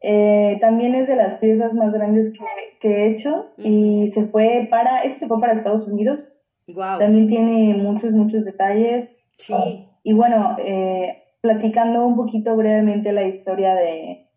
[0.00, 2.32] Eh, también es de las piezas más grandes
[2.80, 6.26] que, he hecho y se fue para, este se fue para Estados Unidos.
[6.66, 9.16] También tiene muchos, muchos detalles.
[9.38, 9.88] Sí.
[10.02, 14.28] Y bueno, eh, platicando un poquito brevemente la historia de,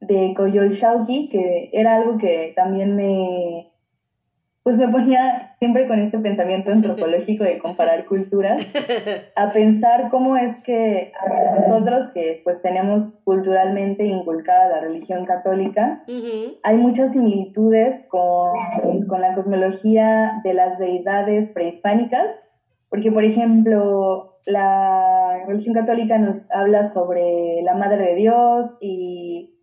[0.00, 3.70] de Koyol Shauki, que era algo que también me,
[4.64, 8.60] pues me ponía siempre con este pensamiento antropológico de comparar culturas,
[9.36, 11.12] a pensar cómo es que
[11.58, 16.02] nosotros que pues tenemos culturalmente inculcada la religión católica,
[16.64, 22.34] hay muchas similitudes con, con la cosmología de las deidades prehispánicas,
[22.90, 29.54] porque por ejemplo la religión católica nos habla sobre la Madre de Dios y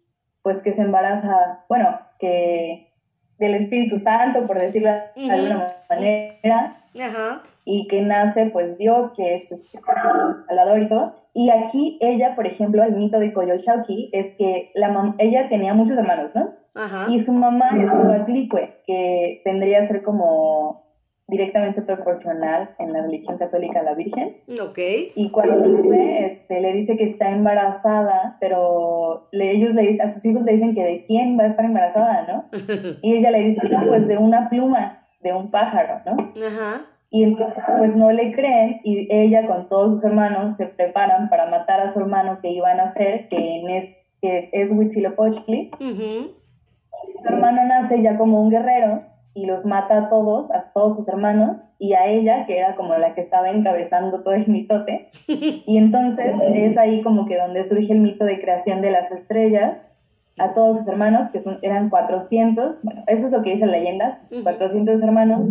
[0.43, 2.93] pues que se embaraza, bueno, que
[3.39, 6.76] del Espíritu Santo, por decirlo de alguna manera,
[7.65, 9.50] y que nace pues Dios, que es
[10.48, 11.15] Salvador y todo.
[11.34, 15.98] Y aquí ella, por ejemplo, el mito de Coyoshauki es que la ella tenía muchos
[15.98, 16.54] hermanos, ¿no?
[17.10, 20.85] Y su mamá es Huatlicue, que tendría que ser como
[21.27, 24.38] directamente proporcional en la religión católica a la Virgen.
[24.61, 24.77] Ok.
[25.15, 30.23] Y cuando este, le dice que está embarazada, pero le, ellos le dicen, a sus
[30.25, 32.45] hijos le dicen que de quién va a estar embarazada, ¿no?
[33.01, 36.33] Y ella le dice, no, pues de una pluma, de un pájaro, ¿no?
[36.45, 36.85] Ajá.
[37.09, 41.45] Y entonces pues no le creen y ella con todos sus hermanos se preparan para
[41.45, 43.89] matar a su hermano que iban a hacer, que, es,
[44.21, 45.71] que es Huitzilopochtli.
[45.79, 49.03] Su hermano nace ya como un guerrero
[49.36, 52.95] y los mata a todos, a todos sus hermanos y a ella, que era como
[52.95, 55.10] la que estaba encabezando todo el mitote.
[55.28, 59.78] Y entonces es ahí como que donde surge el mito de creación de las estrellas,
[60.38, 63.74] a todos sus hermanos, que son, eran 400, bueno, eso es lo que dice la
[63.74, 65.49] leyenda, sus 400 hermanos,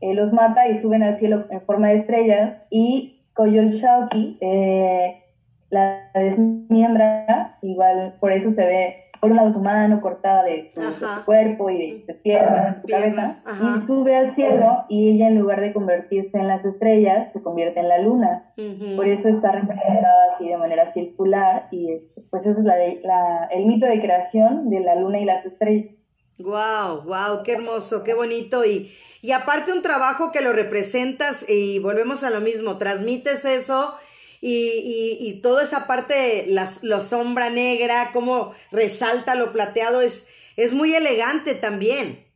[0.00, 5.22] eh, los mata y suben al cielo en forma de estrellas y Koyol Shauki eh,
[5.70, 10.80] la desmiembra, igual por eso se ve por un lado su mano cortada de su,
[10.80, 13.76] de su cuerpo y de sus piernas, su Piernas, cabeza, ajá.
[13.76, 17.80] y sube al cielo y ella en lugar de convertirse en las estrellas, se convierte
[17.80, 18.52] en la luna.
[18.96, 21.88] Por eso está representada así de manera circular y
[22.30, 25.44] pues ese es la de- la- el mito de creación de la luna y las
[25.46, 25.94] estrellas.
[26.38, 28.92] Wow, wow, qué hermoso, qué bonito y,
[29.22, 33.94] y aparte un trabajo que lo representas y volvemos a lo mismo, transmites eso
[34.40, 40.28] y, y, y toda esa parte, la, la sombra negra, cómo resalta lo plateado, es,
[40.56, 42.26] es muy elegante también.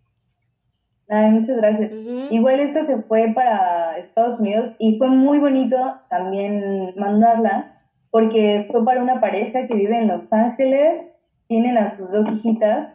[1.09, 1.90] Ay, muchas gracias.
[2.30, 5.76] Igual esta se fue para Estados Unidos y fue muy bonito
[6.09, 11.16] también mandarla porque fue para una pareja que vive en Los Ángeles,
[11.48, 12.94] tienen a sus dos hijitas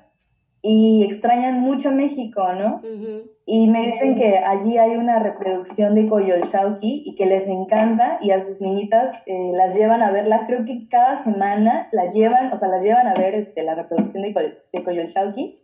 [0.70, 2.82] y extrañan mucho México, ¿no?
[3.46, 8.32] Y me dicen que allí hay una reproducción de Coyolxauhqui y que les encanta y
[8.32, 12.58] a sus niñitas eh, las llevan a verla, creo que cada semana la llevan, o
[12.60, 15.64] sea, las llevan a ver este, la reproducción de, Coy- de Coyolxauhqui.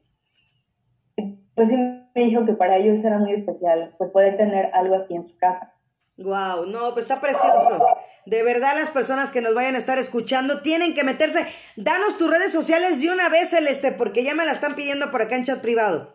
[1.17, 4.95] Y, Pues sí me dijo que para ellos era muy especial, pues poder tener algo
[4.95, 5.73] así en su casa.
[6.17, 7.83] Wow, no, pues está precioso.
[8.25, 11.45] De verdad, las personas que nos vayan a estar escuchando tienen que meterse.
[11.75, 15.21] Danos tus redes sociales de una vez, Celeste, porque ya me la están pidiendo por
[15.21, 16.13] acá en chat privado.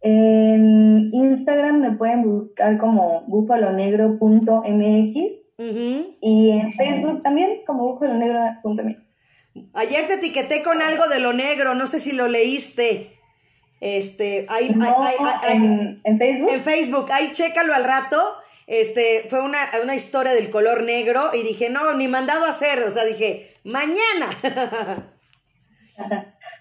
[0.00, 5.16] En Instagram me pueden buscar como búfalonegro.mx
[5.58, 6.16] Ujú.
[6.20, 8.96] y en Facebook también como búfalonegro.mx.
[9.74, 13.10] Ayer te etiqueté con algo de lo negro, no sé si lo leíste.
[13.80, 16.50] Este, ahí, No, ahí- ahí- ahí- en, en Facebook.
[16.52, 18.20] en Facebook, ahí chécalo al rato.
[18.68, 22.80] Este, fue una, una historia del color negro y dije, no, ni mandado a hacer,
[22.84, 24.28] o sea, dije, mañana.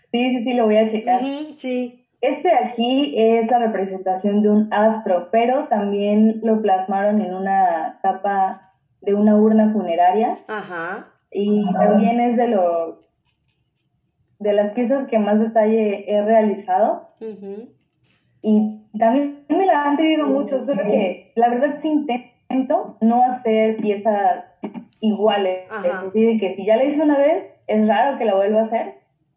[0.10, 1.20] Sí, sí, sí, lo voy a checar.
[1.58, 2.08] Sí.
[2.22, 8.74] Este aquí es la representación de un astro, pero también lo plasmaron en una tapa
[9.02, 11.14] de una urna funeraria Ajá.
[11.30, 13.10] y también es de los
[14.40, 17.70] de las piezas que más detalle he realizado Ujú.
[18.42, 23.78] y también me la han pedido mucho, solo que la verdad sí intento no hacer
[23.78, 24.58] piezas
[25.00, 25.88] iguales, Ajá.
[25.88, 28.62] es decir, de que si ya la hice una vez, es raro que la vuelva
[28.62, 28.96] a hacer.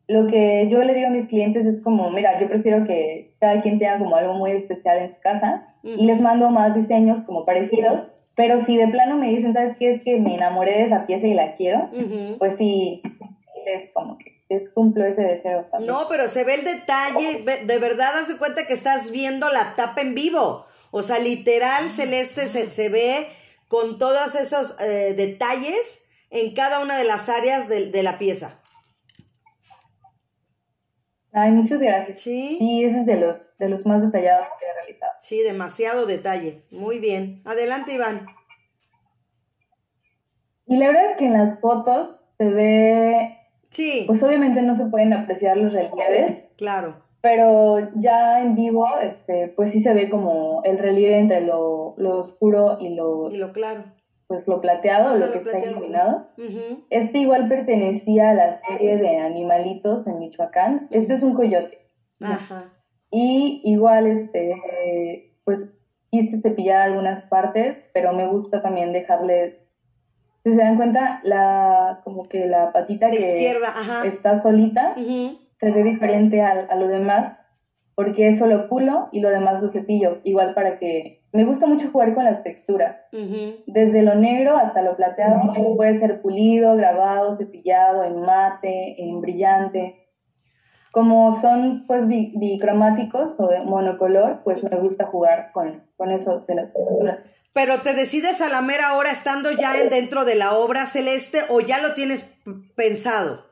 [0.08, 3.60] Lo que yo le digo a mis clientes es como, mira, yo prefiero que cada
[3.60, 7.44] quien tenga como algo muy especial en su casa y les mando más diseños como
[7.44, 9.90] parecidos, pero si de plano me dicen, ¿sabes qué?
[9.90, 11.90] Es que me enamoré de esa pieza y la quiero,
[12.38, 13.02] pues sí,
[13.64, 15.90] les como que les cumplo ese deseo también.
[15.92, 19.48] No, pero se ve el detalle, ve- de verdad, haz de cuenta que estás viendo
[19.48, 20.66] la tapa en vivo.
[20.90, 23.28] O sea, literal, Celeste se, se ve
[23.68, 28.60] con todos esos eh, detalles en cada una de las áreas de, de la pieza.
[31.32, 32.20] Ay, muchas gracias.
[32.22, 32.56] Sí.
[32.58, 35.12] Sí, ese es de los, de los más detallados que he realizado.
[35.20, 36.64] Sí, demasiado detalle.
[36.72, 37.40] Muy bien.
[37.44, 38.26] Adelante, Iván.
[40.66, 43.38] Y la verdad es que en las fotos se ve,
[43.70, 46.96] Sí, pues obviamente no se pueden apreciar los relieves, claro.
[47.20, 52.18] pero ya en vivo, este, pues sí se ve como el relieve entre lo, lo
[52.18, 53.84] oscuro y lo, Y lo claro.
[54.26, 56.28] pues lo plateado, lo lo que está iluminado.
[56.90, 60.88] Este igual pertenecía a la serie de animalitos en Michoacán.
[60.90, 61.78] Este es un coyote.
[62.20, 62.72] Ajá.
[63.12, 65.68] Y igual, este, pues
[66.10, 69.56] quise cepillar algunas partes, pero me gusta también dejarles,
[70.42, 74.04] si se dan cuenta, la, como que la patita De que ajá.
[74.06, 74.94] está solita
[75.58, 77.36] se ve diferente a, a lo demás,
[77.94, 81.90] porque eso lo pulo y lo demás lo cepillo, igual para que, me gusta mucho
[81.90, 82.96] jugar con las texturas.
[83.66, 90.08] Desde lo negro hasta lo plateado puede ser pulido, grabado, cepillado, en mate, en brillante.
[90.92, 96.40] Como son pues bi- bicromáticos o de monocolor, pues me gusta jugar con, con eso
[96.48, 97.18] de las texturas.
[97.52, 101.40] Pero te decides a la mera hora estando ya en- dentro de la obra celeste
[101.48, 102.34] o ya lo tienes
[102.76, 103.46] pensado.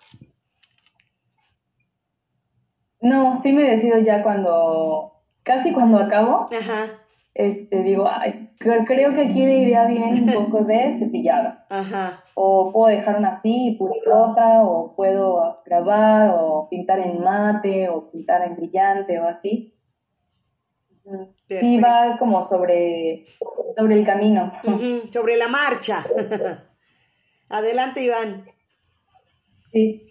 [3.00, 6.86] No, sí me decido ya cuando, casi cuando acabo, Ajá,
[7.34, 11.66] este, digo, ay, cre- creo que aquí le iría bien un poco de cepillada.
[11.70, 12.24] ajá.
[12.34, 17.88] O puedo dejar una así y pulir otra, o puedo grabar, o pintar en mate,
[17.88, 19.74] o pintar en brillante, o así.
[21.08, 21.86] Sí, Perfecto.
[21.86, 23.24] va como sobre,
[23.76, 24.52] sobre el camino.
[25.10, 26.04] Sobre la marcha.
[27.48, 28.44] Adelante, Iván.
[29.72, 30.04] Sí.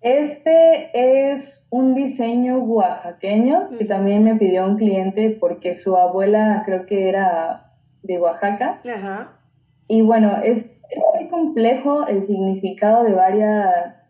[0.00, 6.86] Este es un diseño oaxaqueño que también me pidió un cliente porque su abuela creo
[6.86, 8.80] que era de Oaxaca.
[8.84, 9.38] Ajá.
[9.86, 14.01] Y bueno, es, es muy complejo el significado de varias,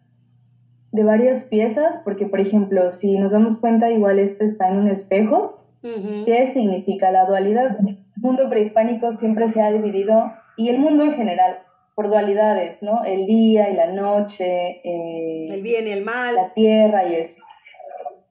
[0.93, 4.89] de varias piezas, porque por ejemplo, si nos damos cuenta, igual este está en un
[4.89, 5.59] espejo.
[5.83, 6.25] Ujú.
[6.27, 7.79] ¿Qué significa la dualidad?
[7.81, 11.59] El mundo prehispánico siempre se ha dividido, y el mundo en general,
[11.95, 13.05] por dualidades, ¿no?
[13.05, 16.35] El día y la noche, eh, El bien y el mal.
[16.35, 17.47] la tierra y el cielo.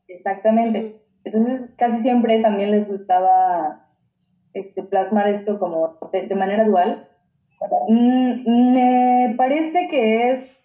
[0.07, 1.01] Exactamente.
[1.24, 3.88] Entonces, casi siempre también les gustaba
[4.53, 7.07] este, plasmar esto como de, de manera dual.
[7.88, 10.61] Mm, me parece que es,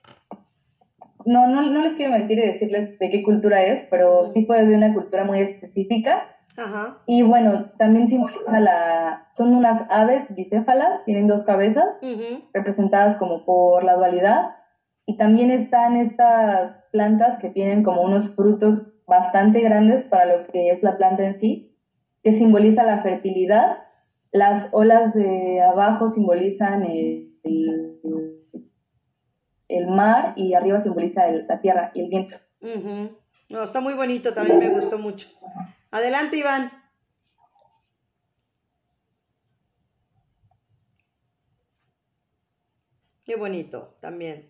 [1.26, 4.64] no, no, no les quiero mentir y decirles de qué cultura es, pero sí fue
[4.64, 6.36] de una cultura muy específica.
[6.56, 6.98] Ajá.
[7.06, 11.84] Y bueno, también simboliza la, son unas aves bicéfalas, tienen dos cabezas,
[12.54, 14.54] representadas como por la dualidad.
[15.04, 20.70] Y también están estas plantas que tienen como unos frutos bastante grandes para lo que
[20.70, 21.76] es la planta en sí,
[22.22, 23.78] que simboliza la fertilidad.
[24.32, 28.35] Las olas de abajo simbolizan el, el-
[29.68, 32.36] el mar y arriba simboliza el- la tierra y el viento.
[33.48, 35.28] No, está muy bonito, también me gustó mucho.
[35.90, 36.70] Adelante, Iván.
[43.24, 44.48] Qué bonito, también.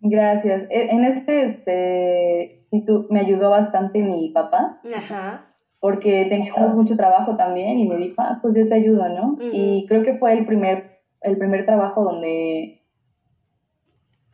[0.00, 0.62] Gracias.
[0.70, 2.66] E- En este, este,
[3.10, 4.80] me ayudó bastante mi papá.
[4.94, 5.44] Ajá.
[5.80, 9.36] porque teníamos mucho trabajo también y me dijo, ah, pues yo te ayudo, ¿no?
[9.52, 12.77] Y creo que fue el primer, el primer trabajo donde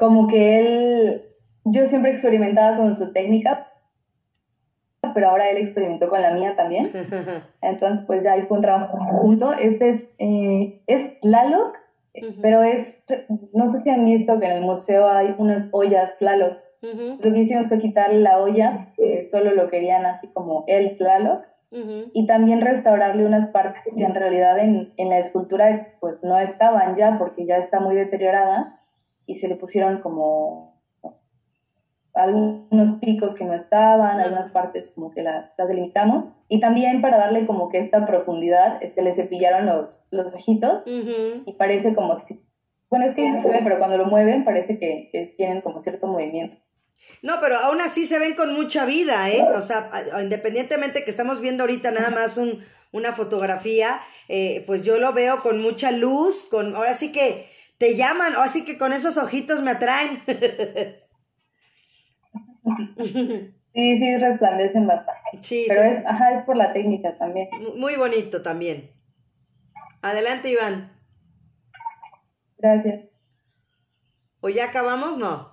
[0.05, 1.23] como que él,
[1.65, 3.67] yo siempre experimentaba con su técnica,
[5.15, 6.91] pero ahora él experimentó con la mía también.
[7.63, 9.53] Entonces, pues ya ahí fue un trabajo junto.
[9.55, 11.79] Este es, eh, es Tlaloc,
[12.21, 12.43] Ujú.
[12.43, 13.03] pero es,
[13.53, 16.53] no sé si han visto que en el museo hay unas ollas Tlaloc.
[16.83, 20.97] Ujú, Lo que hicimos fue quitarle la olla, que solo lo querían así como el
[20.97, 21.43] Tlaloc,
[22.13, 26.95] y también restaurarle unas partes que en realidad en, en la escultura pues no estaban
[26.95, 28.71] ya porque ya está muy deteriorada
[29.27, 30.75] y se le pusieron como
[32.15, 37.19] algunos picos que no estaban, algunas partes como que las, las delimitamos y también para
[37.19, 41.43] darle como que esta profundidad se le cepillaron los, los ojitos Ujú.
[41.45, 42.41] y parece como si,
[42.89, 45.81] bueno es que no se ve pero cuando lo mueven parece que, que tienen como
[45.81, 46.57] cierto movimiento.
[47.21, 49.43] No, pero aún así se ven con mucha vida, ¿eh?
[49.57, 49.91] O sea,
[50.23, 52.61] independientemente que estamos viendo ahorita nada más un,
[52.93, 57.47] una fotografía, eh, pues yo lo veo con mucha luz, con, ahora sí que
[57.79, 60.21] te llaman, ahora sí que con esos ojitos me atraen.
[63.75, 65.21] Sí, sí, resplandecen bastante.
[65.43, 65.89] sí, Pero sí.
[65.89, 67.49] es, ajá, es por la técnica también.
[67.61, 68.91] Mu- Muy bonito también.
[70.01, 70.97] Adelante, Iván.
[72.59, 73.03] Gracias.
[74.41, 75.19] ¿O ya acabamos?
[75.19, 75.53] No.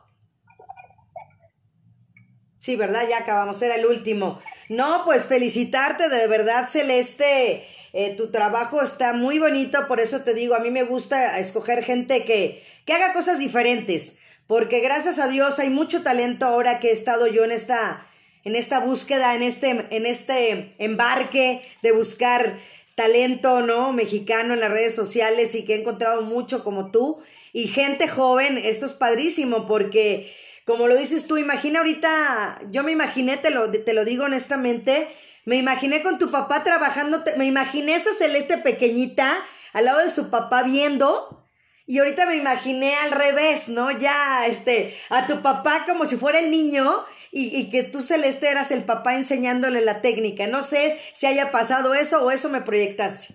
[2.57, 3.01] Sí, ¿verdad?
[3.09, 4.39] Ya acabamos, era el último.
[4.69, 7.63] No, pues felicitarte, de verdad, Celeste.
[7.93, 11.83] Eh, tu trabajo está muy bonito, por eso te digo, a mí me gusta escoger
[11.83, 14.17] gente que, que haga cosas diferentes,
[14.47, 18.07] porque gracias a Dios hay mucho talento ahora que he estado yo en esta,
[18.43, 22.57] en esta búsqueda, en este, en este embarque de buscar
[22.95, 23.93] talento, ¿no?
[23.93, 27.21] Mexicano en las redes sociales y que he encontrado mucho como tú
[27.53, 30.31] y gente joven, eso es padrísimo porque
[30.65, 35.07] como lo dices tú, imagina ahorita, yo me imaginé, te lo, te lo digo honestamente,
[35.45, 39.33] me imaginé con tu papá trabajando, me imaginé esa celeste pequeñita
[39.73, 41.41] al lado de su papá viendo
[41.85, 43.91] y ahorita me imaginé al revés, ¿no?
[43.91, 46.89] Ya, este, a tu papá como si fuera el niño
[47.31, 50.47] y, y que tú, Celeste, eras el papá enseñándole la técnica.
[50.47, 53.33] No sé si haya pasado eso o eso me proyectaste.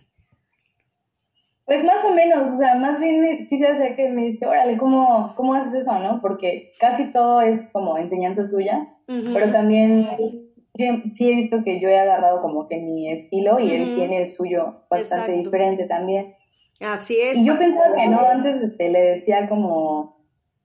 [1.67, 4.79] Pues más o menos, o sea, más bien sí se hace que me dice, órale,
[4.79, 6.21] ¿cómo, ¿cómo haces eso, no?
[6.23, 10.07] Porque casi todo es como enseñanza suya, pero también
[10.77, 14.29] sí he visto que yo he agarrado como que mi estilo y él tiene el
[14.29, 15.33] suyo bastante Exacto.
[15.33, 16.35] diferente también.
[16.81, 17.39] Así es.
[17.39, 20.19] Y yo pensaba que no, antes este, le decía como,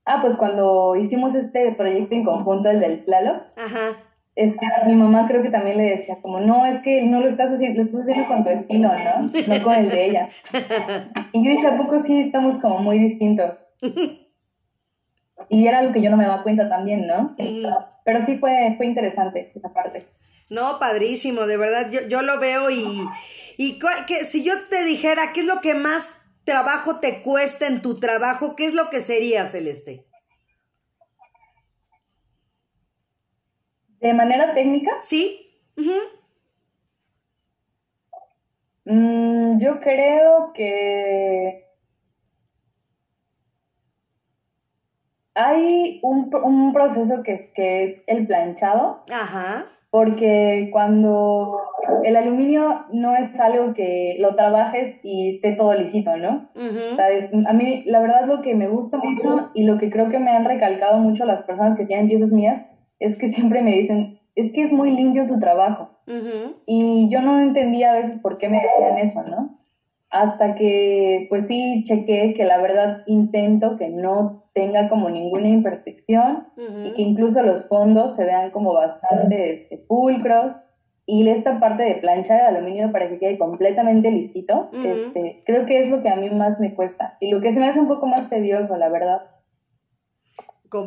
[0.05, 3.97] ah, pues cuando hicimos este proyecto en conjunto, el del Tlaloc, Ajá.
[4.35, 7.51] este, mi mamá creo que también le decía como, no, es que no lo estás
[7.51, 9.21] haciendo, lo estás haciendo con tu estilo, ¿no?
[9.47, 10.29] No con el de ella.
[11.33, 13.53] Y yo dije, ¿a poco sí estamos como muy distintos?
[15.49, 17.35] Y era algo que yo no me daba cuenta también, ¿no?
[18.03, 20.05] Pero sí fue, fue interesante esa parte.
[20.49, 23.07] No, padrísimo, de verdad, yo, yo lo veo y,
[23.57, 27.81] y que, si yo te dijera qué es lo que más trabajo te cuesta en
[27.81, 30.05] tu trabajo, ¿qué es lo que sería, Celeste?
[33.99, 35.57] De manera técnica, ¿Sí?
[35.77, 35.93] Ujú.
[38.85, 41.70] mm, yo creo que
[45.35, 49.65] hay un, un proceso que, que es el planchado, Ajá.
[49.89, 51.59] porque cuando
[52.03, 56.49] el aluminio no es algo que lo trabajes y esté todo lisito, ¿no?
[56.95, 57.29] ¿Sabes?
[57.47, 60.31] A mí, la verdad, lo que me gusta mucho y lo que creo que me
[60.31, 62.65] han recalcado mucho las personas que tienen piezas mías
[62.99, 65.89] es que siempre me dicen, es que es muy limpio tu trabajo.
[66.65, 69.60] Y yo no entendía a veces por qué me decían eso, ¿no?
[70.11, 76.47] Hasta que pues sí chequé que la verdad intento que no tenga como ninguna imperfección
[76.83, 80.51] y que incluso los fondos se vean como bastante este, pulcros
[81.05, 85.79] y esta parte de plancha de aluminio para que quede completamente lisito, este, creo que
[85.79, 87.87] es lo que a mí más me cuesta y lo que se me hace un
[87.87, 89.21] poco más tedioso, la verdad.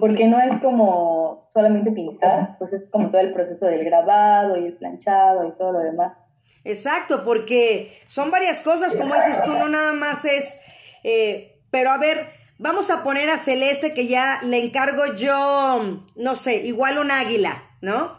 [0.01, 4.67] Porque no es como solamente pintar, pues es como todo el proceso del grabado y
[4.67, 6.24] el planchado y todo lo demás.
[6.65, 10.59] Exacto, porque son varias cosas, como dices tú, no nada más es,
[11.03, 12.27] eh, pero a ver,
[12.59, 17.63] vamos a poner a Celeste que ya le encargo yo, no sé, igual un águila,
[17.83, 18.17] ¿no?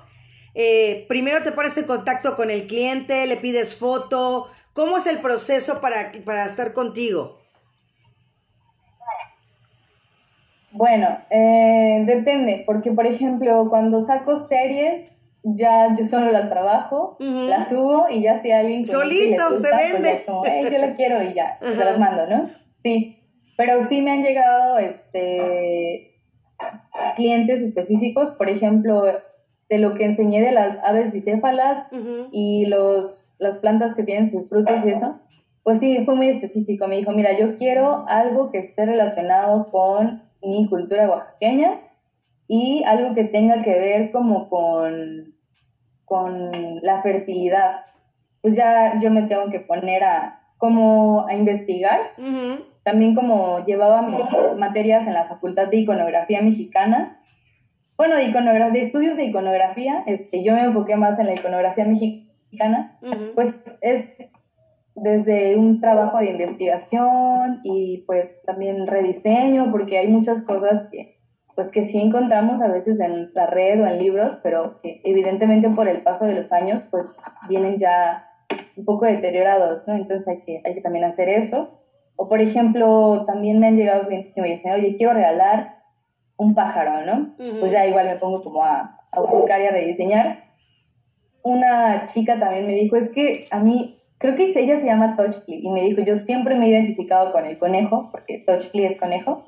[0.53, 5.19] Eh, primero te pones en contacto con el cliente, le pides foto, ¿cómo es el
[5.19, 7.41] proceso para, para estar contigo?
[10.71, 15.09] Bueno, eh, depende, porque por ejemplo, cuando saco series,
[15.45, 18.85] ya yo solo la trabajo, la subo y ya si alguien...
[18.85, 20.71] Solito, se pues vende.
[20.71, 22.49] yo la quiero y ya, se las mando, ¿no?
[22.81, 23.19] Sí,
[23.55, 26.15] pero sí me han llegado este,
[27.15, 29.03] clientes específicos, por ejemplo,
[29.69, 31.85] de lo que enseñé de las aves bicéfalas
[32.31, 35.19] y los, las plantas que tienen sus frutos y eso,
[35.61, 36.87] pues sí, fue muy específico.
[36.87, 41.81] Me dijo, mira, yo quiero algo que esté relacionado con mi cultura oaxaqueña
[42.47, 45.34] y algo que tenga que ver como con
[46.05, 46.51] con
[46.81, 47.85] la fertilidad,
[48.41, 51.99] pues ya yo me tengo que poner a como a investigar.
[52.83, 54.17] También como llevaba mis
[54.57, 57.19] materias en la Facultad de Iconografía Mexicana,
[57.97, 61.85] bueno, de, iconografía, de estudios de iconografía, este, yo me enfoqué más en la iconografía
[61.85, 62.99] mexicana,
[63.35, 64.05] pues es
[64.95, 71.14] desde un trabajo de investigación y pues también rediseño, porque hay muchas cosas que
[71.55, 75.69] pues que sí encontramos a veces en la red o en libros, pero que evidentemente
[75.69, 77.15] por el paso de los años, pues
[77.47, 78.29] vienen ya
[78.75, 79.95] un poco deteriorados, ¿no?
[79.95, 81.69] Entonces hay que, hay que también hacer eso.
[82.17, 85.77] O por ejemplo, también me han llegado clientes que me dicen, oye, quiero regalar
[86.37, 87.35] un pájaro, ¿no?
[87.59, 90.43] Pues ya igual me pongo como a, a buscar y a rediseñar.
[91.41, 95.59] Una chica también me dijo, es que a mí creo que ella se llama Touchly
[95.61, 99.43] y me dijo, yo siempre me he identificado con el conejo, porque Touchly es conejo,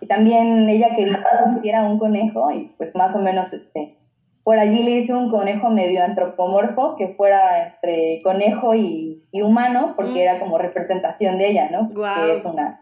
[0.00, 1.24] y también ella quería
[1.62, 3.96] que era un conejo y pues más o menos este,
[4.42, 10.20] por allí le hice un conejo medio antropomorfo que fuera entre conejo y, humano, porque
[10.20, 10.22] mm.
[10.22, 11.90] era como representación de ella, ¿no?
[11.90, 12.80] Que es una,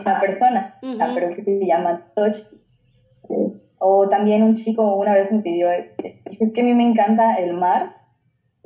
[0.00, 2.60] una persona, ah, pero que se llama Touchly.
[3.78, 7.36] O también un chico una vez me pidió, este, es que a mí me encanta
[7.36, 7.94] el mar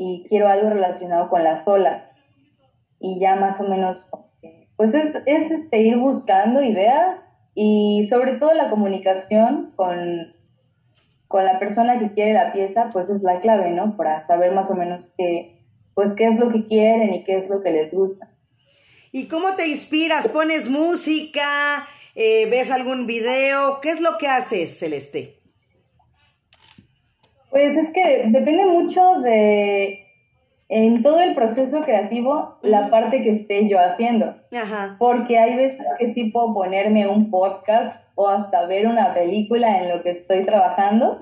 [0.02, 2.10] y quiero algo relacionado con las olas.
[2.98, 4.08] Y ya más o menos,
[4.76, 10.34] pues es, es este, ir buscando ideas y sobre todo la comunicación con,
[11.28, 13.98] con la persona que quiere la pieza, pues es la clave, ¿no?
[13.98, 17.50] Para saber más o menos qué, pues qué es lo que quieren y qué es
[17.50, 18.30] lo que les gusta.
[19.12, 20.28] ¿Y cómo te inspiras?
[20.28, 21.86] ¿Pones música?
[22.14, 23.80] Eh, ¿Ves algún video?
[23.82, 25.39] ¿Qué es lo que haces, Celeste?
[27.50, 30.06] Pues es que depende mucho de,
[30.68, 34.36] en todo el proceso creativo, la parte que esté yo haciendo.
[34.52, 34.96] Ajá.
[34.98, 39.88] Porque hay veces que sí puedo ponerme un podcast o hasta ver una película en
[39.88, 41.18] lo que estoy trabajando,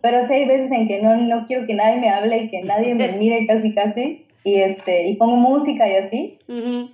[0.00, 2.62] pero sí hay veces en que no, no quiero que nadie me hable y que
[2.62, 6.38] nadie me mire casi casi, y, este, y pongo música y así.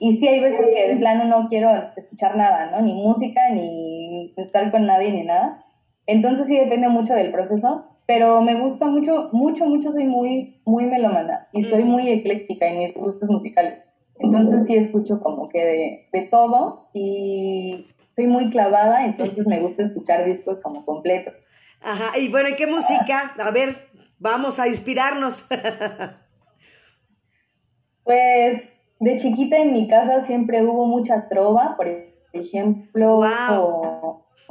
[0.01, 2.81] Y sí hay veces que de plano no quiero escuchar nada, ¿no?
[2.81, 5.63] Ni música, ni estar con nadie, ni nada.
[6.07, 10.87] Entonces sí depende mucho del proceso, pero me gusta mucho, mucho, mucho, soy muy, muy
[10.87, 13.79] melómana y soy muy ecléctica en mis gustos musicales.
[14.19, 19.85] Entonces sí escucho como que de, de todo y soy muy clavada, entonces me gusta
[19.85, 21.35] escuchar discos como completos.
[21.81, 23.35] Ajá, y bueno, ¿y qué música?
[23.39, 23.89] A ver,
[24.19, 25.49] vamos a inspirarnos.
[28.05, 28.63] pues
[29.01, 31.89] de chiquita en mi casa siempre hubo mucha trova, por
[32.33, 33.21] ejemplo,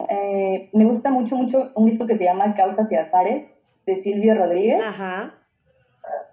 [0.09, 3.47] eh, me gusta mucho, mucho un disco que se llama Causas y Azares,
[3.85, 4.83] de Silvio Rodríguez.
[4.85, 5.33] Ajá.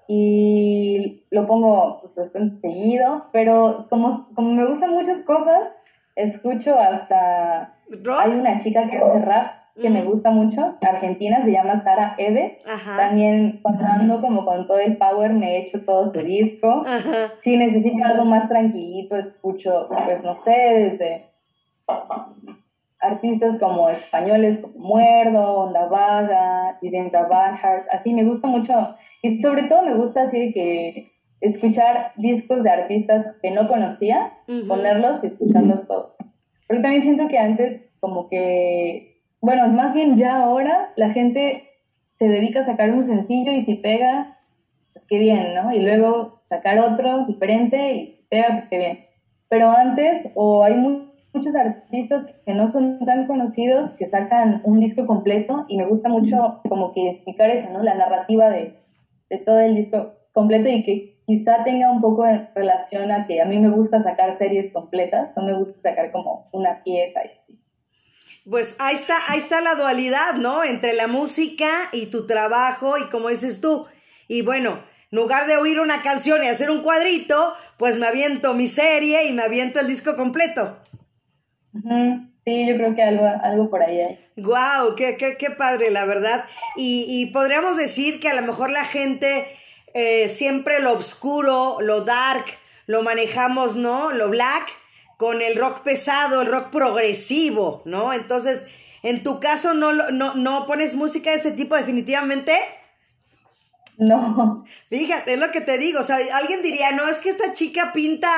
[0.06, 5.68] Y lo pongo pues, bastante seguido, pero como, como me gustan muchas cosas,
[6.16, 7.74] escucho hasta...
[8.18, 12.58] Hay una chica que hace rap que me gusta mucho, argentina, se llama Sara Eve.
[12.84, 16.84] También cuando ando como con todo el power me echo todo su disco.
[17.42, 21.30] Si necesito algo más tranquilito, escucho, pues no sé, desde
[23.00, 28.74] artistas como españoles como Muerdo, Onda Vaga, Sirendra Barnhart, así me gusta mucho,
[29.22, 31.04] y sobre todo me gusta así que
[31.40, 34.32] escuchar discos de artistas que no conocía,
[34.66, 36.16] ponerlos y escucharlos todos.
[36.66, 41.68] Porque también siento que antes como que, bueno, más bien ya ahora la gente
[42.18, 44.38] se dedica a sacar un sencillo y si pega,
[44.92, 45.72] pues qué bien, ¿no?
[45.72, 48.98] Y luego sacar otro diferente y pega, pues qué bien.
[49.48, 50.74] pero antes o hay
[51.32, 56.08] muchos artistas que no son tan conocidos que sacan un disco completo y me gusta
[56.08, 57.82] mucho como que explicar eso, ¿no?
[57.82, 58.78] La narrativa de,
[59.28, 63.42] de todo el disco completo y que quizá tenga un poco en relación a que
[63.42, 67.38] a mí me gusta sacar series completas, no me gusta sacar como una pieza y
[67.38, 67.60] así.
[68.48, 70.64] Pues ahí está, ahí está la dualidad, ¿no?
[70.64, 73.86] Entre la música y tu trabajo y como dices tú.
[74.26, 74.78] Y bueno,
[75.10, 79.26] en lugar de oír una canción y hacer un cuadrito, pues me aviento mi serie
[79.26, 80.78] y me aviento el disco completo.
[82.44, 84.18] Sí, yo creo que algo, algo por ahí hay.
[84.36, 86.44] Guau, qué, qué, qué padre, la verdad.
[86.76, 89.46] Y, y podríamos decir que a lo mejor la gente
[89.94, 92.44] eh, siempre lo oscuro, lo dark,
[92.86, 94.12] lo manejamos, ¿no?
[94.12, 94.68] Lo black
[95.16, 98.12] con el rock pesado, el rock progresivo, ¿no?
[98.12, 98.66] Entonces,
[99.02, 102.56] en tu caso, ¿no, no, no pones música de ese tipo definitivamente?
[103.98, 104.64] No.
[104.88, 107.92] Fíjate, es lo que te digo, o sea, alguien diría, no, es que esta chica
[107.92, 108.30] pinta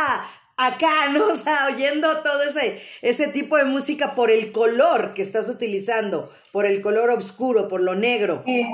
[0.66, 1.28] acá, ¿no?
[1.28, 6.30] O sea, oyendo todo ese, ese tipo de música por el color que estás utilizando,
[6.52, 8.42] por el color oscuro, por lo negro.
[8.44, 8.64] Sí.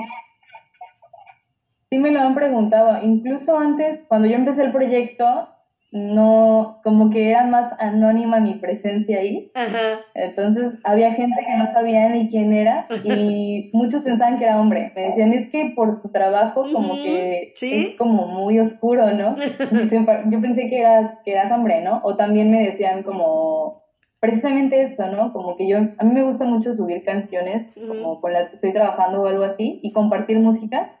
[1.89, 5.56] Sí me lo han preguntado, incluso antes, cuando yo empecé el proyecto,
[5.91, 9.51] no, como que era más anónima mi presencia ahí.
[9.55, 10.01] Ajá.
[10.13, 14.91] Entonces había gente que no sabía ni quién era y muchos pensaban que era hombre.
[14.95, 19.35] Me decían, es que por tu trabajo como que es como muy oscuro, ¿no?
[20.29, 22.01] yo pensé que eras, que eras hombre, ¿no?
[22.03, 23.83] O también me decían como
[24.19, 25.31] precisamente esto, ¿no?
[25.31, 28.73] Como que yo, a mí me gusta mucho subir canciones como con las que estoy
[28.73, 30.96] trabajando o algo así y compartir música.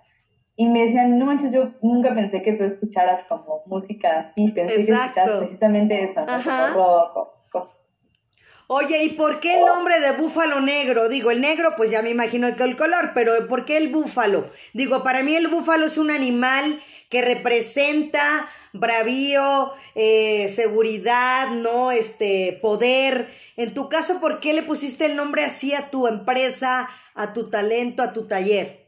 [0.57, 4.75] Y me decían, no manches, yo nunca pensé que tú escucharas como música así, pensé
[4.75, 6.73] que escucharas precisamente eso, ¿no?
[6.73, 7.33] rock,
[8.69, 11.07] Oye, ¿y por qué el nombre de búfalo negro?
[11.07, 14.49] Digo, el negro, pues ya me imagino el, el color, pero ¿por qué el búfalo?
[14.73, 21.91] Digo, para mí el búfalo es un animal que representa bravío, eh, seguridad, ¿no?
[21.91, 23.29] Este, poder.
[23.55, 27.49] En tu caso, ¿por qué le pusiste el nombre así a tu empresa, a tu
[27.49, 28.86] talento, a tu taller?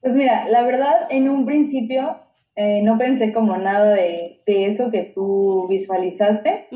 [0.00, 2.16] Pues mira, la verdad, en un principio
[2.56, 6.66] eh, no pensé como nada de, eso que tú visualizaste.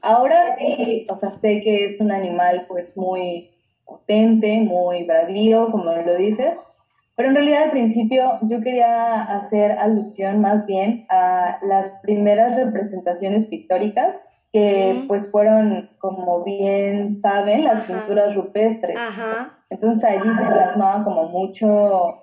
[0.00, 3.50] Ahora sí, o sea, sé que es un animal pues muy
[3.84, 6.54] potente, muy bravío, como lo dices.
[7.14, 13.46] Pero en realidad al principio yo quería hacer alusión más bien a las primeras representaciones
[13.46, 14.16] pictóricas
[14.52, 18.98] que pues fueron, como bien saben, las pinturas rupestres.
[19.70, 22.18] Entonces allí se plasmaban como mucho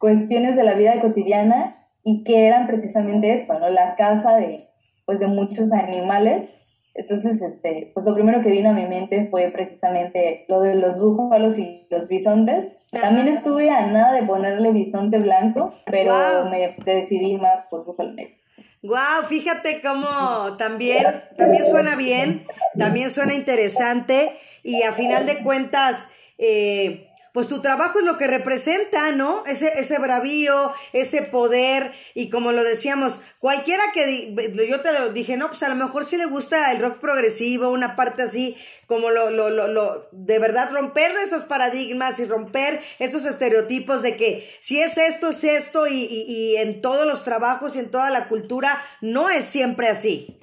[0.00, 3.68] cuestiones de la vida cotidiana y que eran precisamente esto, ¿no?
[3.68, 4.68] La casa de,
[5.04, 6.48] pues, de muchos animales.
[6.94, 10.98] Entonces, este, pues lo primero que vino a mi mente fue precisamente lo de los
[10.98, 12.72] búfalos y los bisontes.
[12.90, 16.14] También estuve a nada de ponerle bisonte blanco, pero
[16.50, 18.34] me decidí más por búfalo negro.
[18.82, 21.04] Wow, fíjate cómo también,
[21.36, 22.46] también suena bien,
[22.78, 24.32] también suena interesante
[24.62, 29.44] y a final de cuentas, eh, pues tu trabajo es lo que representa, ¿no?
[29.46, 34.34] Ese, ese bravío, ese poder, y como lo decíamos, cualquiera que
[34.68, 37.70] yo te lo dije, no, pues a lo mejor sí le gusta el rock progresivo,
[37.70, 38.56] una parte así,
[38.86, 44.16] como lo, lo, lo, lo, de verdad romper esos paradigmas y romper esos estereotipos de
[44.16, 47.90] que si es esto, es esto, y, y, y en todos los trabajos y en
[47.90, 50.36] toda la cultura no es siempre así.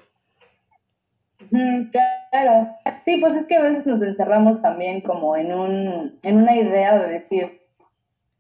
[1.49, 2.67] Claro,
[3.05, 6.97] sí, pues es que a veces nos encerramos también como en, un, en una idea
[6.99, 7.61] de decir,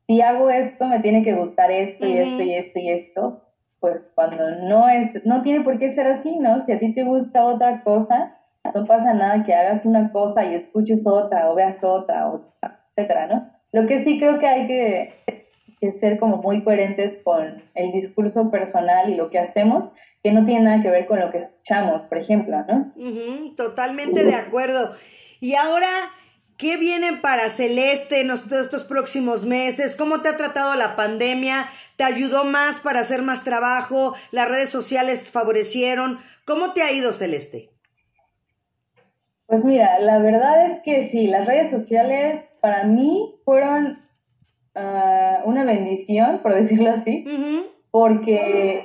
[0.07, 3.41] si hago esto, me tiene que gustar esto y esto y esto y esto,
[3.79, 6.65] pues cuando no es, no tiene por qué ser así, ¿no?
[6.65, 8.37] Si a ti te gusta otra cosa,
[8.73, 12.31] no pasa nada que hagas una cosa y escuches otra o veas otra,
[12.95, 13.49] etcétera, ¿no?
[13.73, 15.13] Lo que sí creo que hay que,
[15.79, 19.85] que ser como muy coherentes con el discurso personal y lo que hacemos,
[20.23, 22.93] que no tiene nada que ver con lo que escuchamos, por ejemplo, ¿no?
[23.55, 24.91] totalmente de acuerdo.
[25.39, 25.89] Y ahora,
[26.57, 29.95] ¿qué vienen para Celeste en estos próximos meses?
[29.95, 31.67] ¿Cómo te ha tratado la pandemia?
[31.95, 34.15] ¿Te ayudó más para hacer más trabajo?
[34.31, 36.19] ¿Las redes sociales favorecieron?
[36.45, 37.69] ¿Cómo te ha ido, Celeste?
[39.45, 44.06] Pues mira, la verdad es que sí, las redes sociales para mí fueron
[44.77, 47.25] ah, una bendición, por decirlo así,
[47.91, 48.83] porque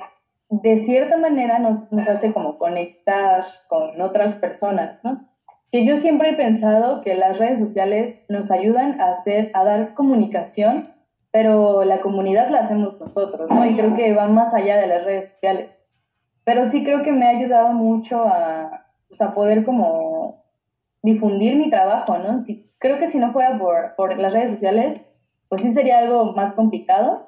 [0.49, 5.27] de cierta manera nos, nos hace como conectar con otras personas, ¿no?
[5.71, 9.93] Que yo siempre he pensado que las redes sociales nos ayudan a hacer, a dar
[9.95, 10.89] comunicación,
[11.31, 13.65] pero la comunidad la hacemos nosotros, ¿no?
[13.65, 15.79] Y creo que va más allá de las redes sociales.
[16.43, 20.43] Pero sí creo que me ha ayudado mucho a, pues, a poder como
[21.01, 22.39] difundir mi trabajo, ¿no?
[22.39, 25.01] Si, creo que si no fuera por, por las redes sociales,
[25.53, 27.27] pues sí sería algo más complicado,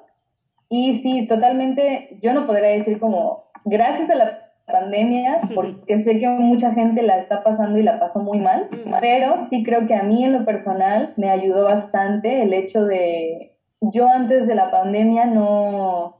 [0.68, 6.28] y sí, totalmente, yo no podría decir como, gracias a la pandemia, porque sé que
[6.28, 8.68] mucha gente la está pasando y la pasó muy mal,
[9.00, 13.56] pero sí creo que a mí en lo personal me ayudó bastante el hecho de,
[13.80, 16.16] yo antes de la pandemia no,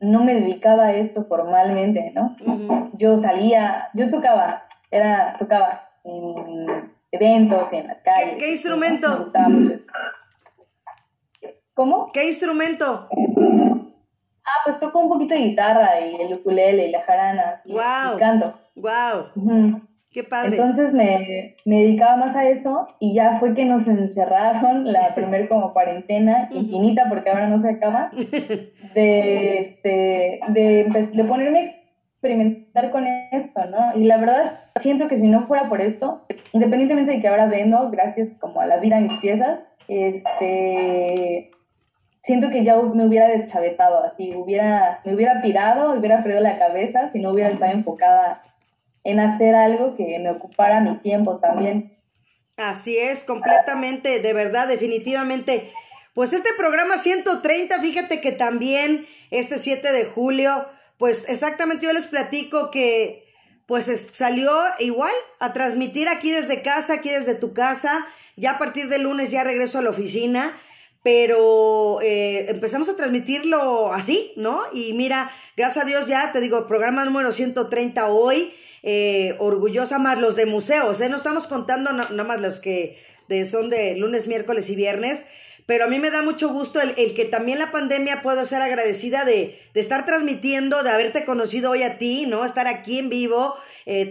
[0.00, 2.36] no me dedicaba a esto formalmente, ¿no?
[2.92, 8.34] Yo salía, yo tocaba, era, tocaba en eventos, en las calles.
[8.38, 9.32] ¿Qué, instrumento?
[11.78, 12.10] ¿Cómo?
[12.12, 13.08] ¿Qué instrumento?
[13.08, 17.62] Ah, pues toco un poquito de guitarra y el ukulele y la jarana.
[17.64, 17.76] Y,
[18.18, 18.52] canto.
[18.74, 19.26] Wow.
[20.10, 20.56] Qué padre.
[20.56, 25.48] Entonces me, me, dedicaba más a eso y ya fue que nos encerraron la primer
[25.48, 28.10] como cuarentena infinita porque ahora no se acaba
[28.94, 31.62] de, este, de, de ponerme a
[32.14, 33.96] experimentar con esto, ¿no?
[33.96, 37.88] Y la verdad siento que si no fuera por esto, independientemente de que ahora vendo,
[37.92, 41.52] gracias como a la vida mis piezas, este
[42.22, 47.10] siento que ya me hubiera deschavetado, así, hubiera, me hubiera pirado, hubiera perdido la cabeza
[47.12, 48.42] si no hubiera estado enfocada
[49.04, 51.96] en hacer algo que me ocupara mi tiempo también.
[52.56, 55.70] Así es, completamente, de verdad, definitivamente.
[56.12, 60.66] Pues este programa 130, fíjate que también este 7 de julio,
[60.96, 63.24] pues exactamente yo les platico que
[63.66, 68.06] pues salió igual a transmitir aquí desde casa, aquí desde tu casa.
[68.36, 70.56] Ya a partir del lunes ya regreso a la oficina
[71.02, 74.62] pero eh, empezamos a transmitirlo así, ¿no?
[74.72, 80.18] Y mira, gracias a Dios ya, te digo, programa número 130 hoy, eh, orgullosa más
[80.18, 81.08] los de museos, ¿eh?
[81.08, 82.98] No estamos contando nada más los que
[83.50, 85.26] son de lunes, miércoles y viernes,
[85.66, 89.26] pero a mí me da mucho gusto el, que también la pandemia puedo ser agradecida
[89.26, 92.46] de, de, estar transmitiendo, de haberte conocido hoy a ti, ¿no?
[92.46, 93.54] Estar aquí en vivo,
[93.90, 94.10] eh,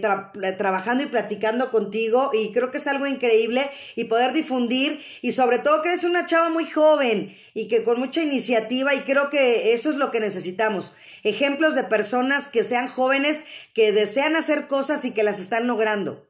[0.56, 3.62] trabajando y platicando contigo y creo que es algo increíble
[3.94, 8.00] y poder difundir y sobre todo que eres una chava muy joven y que con
[8.00, 10.96] mucha iniciativa y creo que eso es lo que necesitamos.
[11.22, 16.26] Ejemplos de personas que sean jóvenes, que desean hacer cosas y que las están logrando.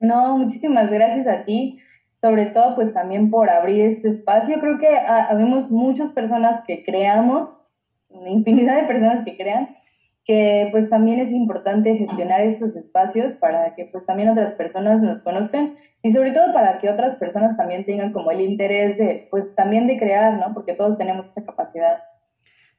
[0.00, 1.78] No, muchísimas gracias a ti,
[2.20, 4.58] sobre todo pues también por abrir este espacio.
[4.58, 7.48] Creo que habemos muchas personas que creamos,
[8.26, 9.76] infinidad de personas que crean,
[10.24, 15.20] que pues también es importante gestionar estos espacios para que pues también otras personas nos
[15.22, 19.54] conozcan y sobre todo para que otras personas también tengan como el interés de pues
[19.54, 20.54] también de crear, ¿no?
[20.54, 21.98] Porque todos tenemos esa capacidad.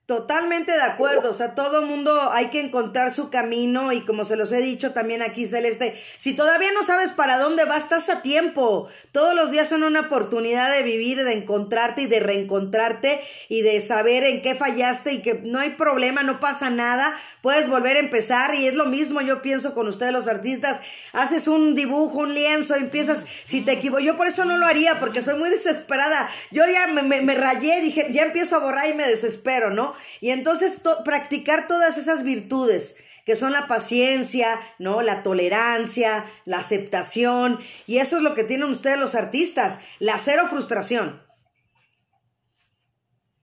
[0.06, 4.36] Totalmente de acuerdo, o sea, todo mundo hay que encontrar su camino y como se
[4.36, 8.22] los he dicho también aquí Celeste, si todavía no sabes para dónde vas, estás a
[8.22, 8.88] tiempo.
[9.12, 13.82] Todos los días son una oportunidad de vivir, de encontrarte y de reencontrarte y de
[13.82, 18.02] saber en qué fallaste y que no hay problema, no pasa nada, puedes volver a
[18.02, 20.82] empezar y es lo mismo yo pienso con ustedes los artistas,
[21.14, 25.00] haces un dibujo, un lienzo, empiezas, si te equivoco, yo por eso no lo haría
[25.00, 28.88] porque soy muy desesperada, yo ya me, me, me rayé, dije, ya empiezo a borrar
[28.88, 29.95] y me desespero, ¿no?
[30.22, 35.02] Y entonces practicar todas esas virtudes que son la paciencia, ¿no?
[35.02, 40.44] La tolerancia, la aceptación, y eso es lo que tienen ustedes los artistas, la cero
[40.48, 41.24] frustración.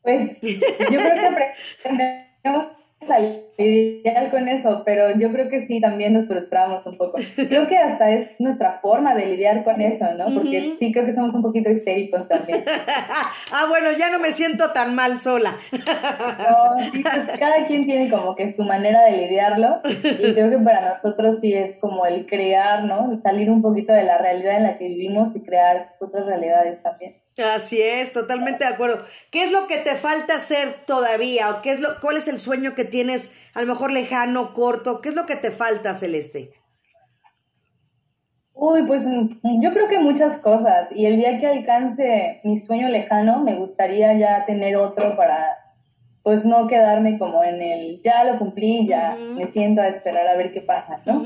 [0.03, 1.27] Pues yo creo que
[1.85, 2.82] aprendemos
[3.59, 7.19] lidiar con eso, pero yo creo que sí, también nos frustramos un poco.
[7.37, 10.27] Creo que hasta es nuestra forma de lidiar con eso, ¿no?
[10.35, 12.65] Porque sí creo que somos un poquito histéricos también.
[13.53, 15.55] ah, bueno, ya no me siento tan mal sola.
[15.73, 20.59] no, sí, pues cada quien tiene como que su manera de lidiarlo y creo que
[20.59, 23.21] para nosotros sí es como el crear, ¿no?
[23.23, 27.22] Salir un poquito de la realidad en la que vivimos y crear otras realidades también.
[27.39, 29.05] Así es, totalmente de acuerdo.
[29.31, 31.51] ¿Qué es lo que te falta hacer todavía?
[31.51, 35.01] ¿O qué es lo, cuál es el sueño que tienes, a lo mejor lejano, corto?
[35.01, 36.51] ¿Qué es lo que te falta, Celeste?
[38.53, 40.89] Uy, pues mm, yo creo que muchas cosas.
[40.95, 45.57] Y el día que alcance mi sueño lejano, me gustaría ya tener otro para,
[46.23, 50.37] pues no quedarme como en el, ya lo cumplí, ya me siento a esperar a
[50.37, 51.25] ver qué pasa, ¿no?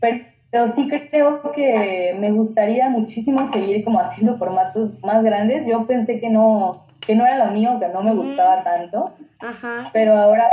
[0.00, 5.66] Pero pero sí creo que me gustaría muchísimo seguir como haciendo formatos más grandes.
[5.66, 9.14] Yo pensé que no, que no era lo mío, que no me gustaba tanto.
[9.40, 9.90] Ajá.
[9.92, 10.48] Pero ahora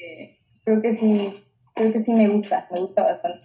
[0.00, 3.42] eh, creo que sí, creo que sí me gusta, me gusta bastante.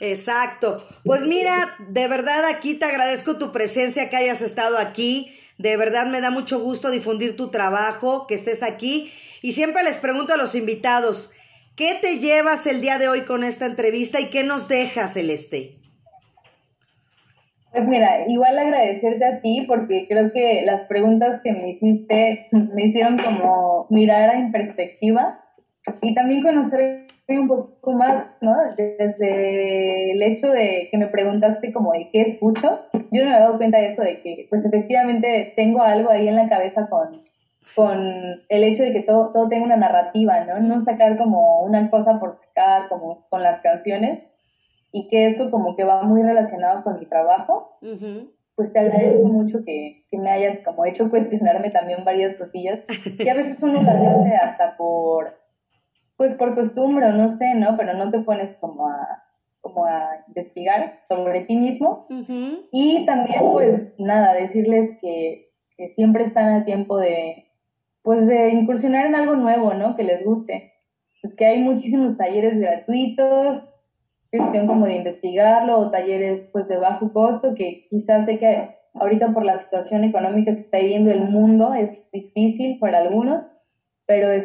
[0.00, 0.84] Exacto.
[1.04, 5.32] Pues mira, de verdad aquí te agradezco tu presencia, que hayas estado aquí.
[5.58, 9.12] De verdad me da mucho gusto difundir tu trabajo, que estés aquí.
[9.42, 11.32] Y siempre les pregunto a los invitados,
[11.76, 15.72] ¿Qué te llevas el día de hoy con esta entrevista y qué nos deja, Celeste?
[17.70, 22.86] Pues mira, igual agradecerte a ti porque creo que las preguntas que me hiciste me
[22.86, 25.44] hicieron como mirar en perspectiva
[26.00, 28.54] y también conocer un poco más, ¿no?
[28.78, 33.40] Desde el hecho de que me preguntaste como de qué escucho, yo no me he
[33.40, 37.22] dado cuenta de eso, de que pues efectivamente tengo algo ahí en la cabeza con
[37.74, 40.60] con el hecho de que todo, todo tenga una narrativa, ¿no?
[40.60, 44.22] No sacar como una cosa por sacar, como con las canciones,
[44.92, 47.78] y que eso como que va muy relacionado con mi trabajo.
[48.54, 52.80] Pues te agradezco mucho que, que, me hayas como hecho cuestionarme también varias cosillas,
[53.18, 55.38] que a veces uno las hace hasta por,
[56.16, 57.76] pues por costumbre o no sé, ¿no?
[57.76, 59.24] Pero no te pones como a,
[59.60, 62.06] como a investigar sobre ti mismo.
[62.72, 67.45] Y también, pues nada, decirles que, que siempre están a tiempo de,
[68.06, 69.96] pues de incursionar en algo nuevo, ¿no?
[69.96, 70.74] Que les guste.
[71.20, 73.64] Pues que hay muchísimos talleres gratuitos,
[74.30, 79.34] cuestión como de investigarlo, o talleres pues de bajo costo, que quizás sé que ahorita
[79.34, 83.50] por la situación económica que está viviendo el mundo es difícil para algunos,
[84.06, 84.30] pero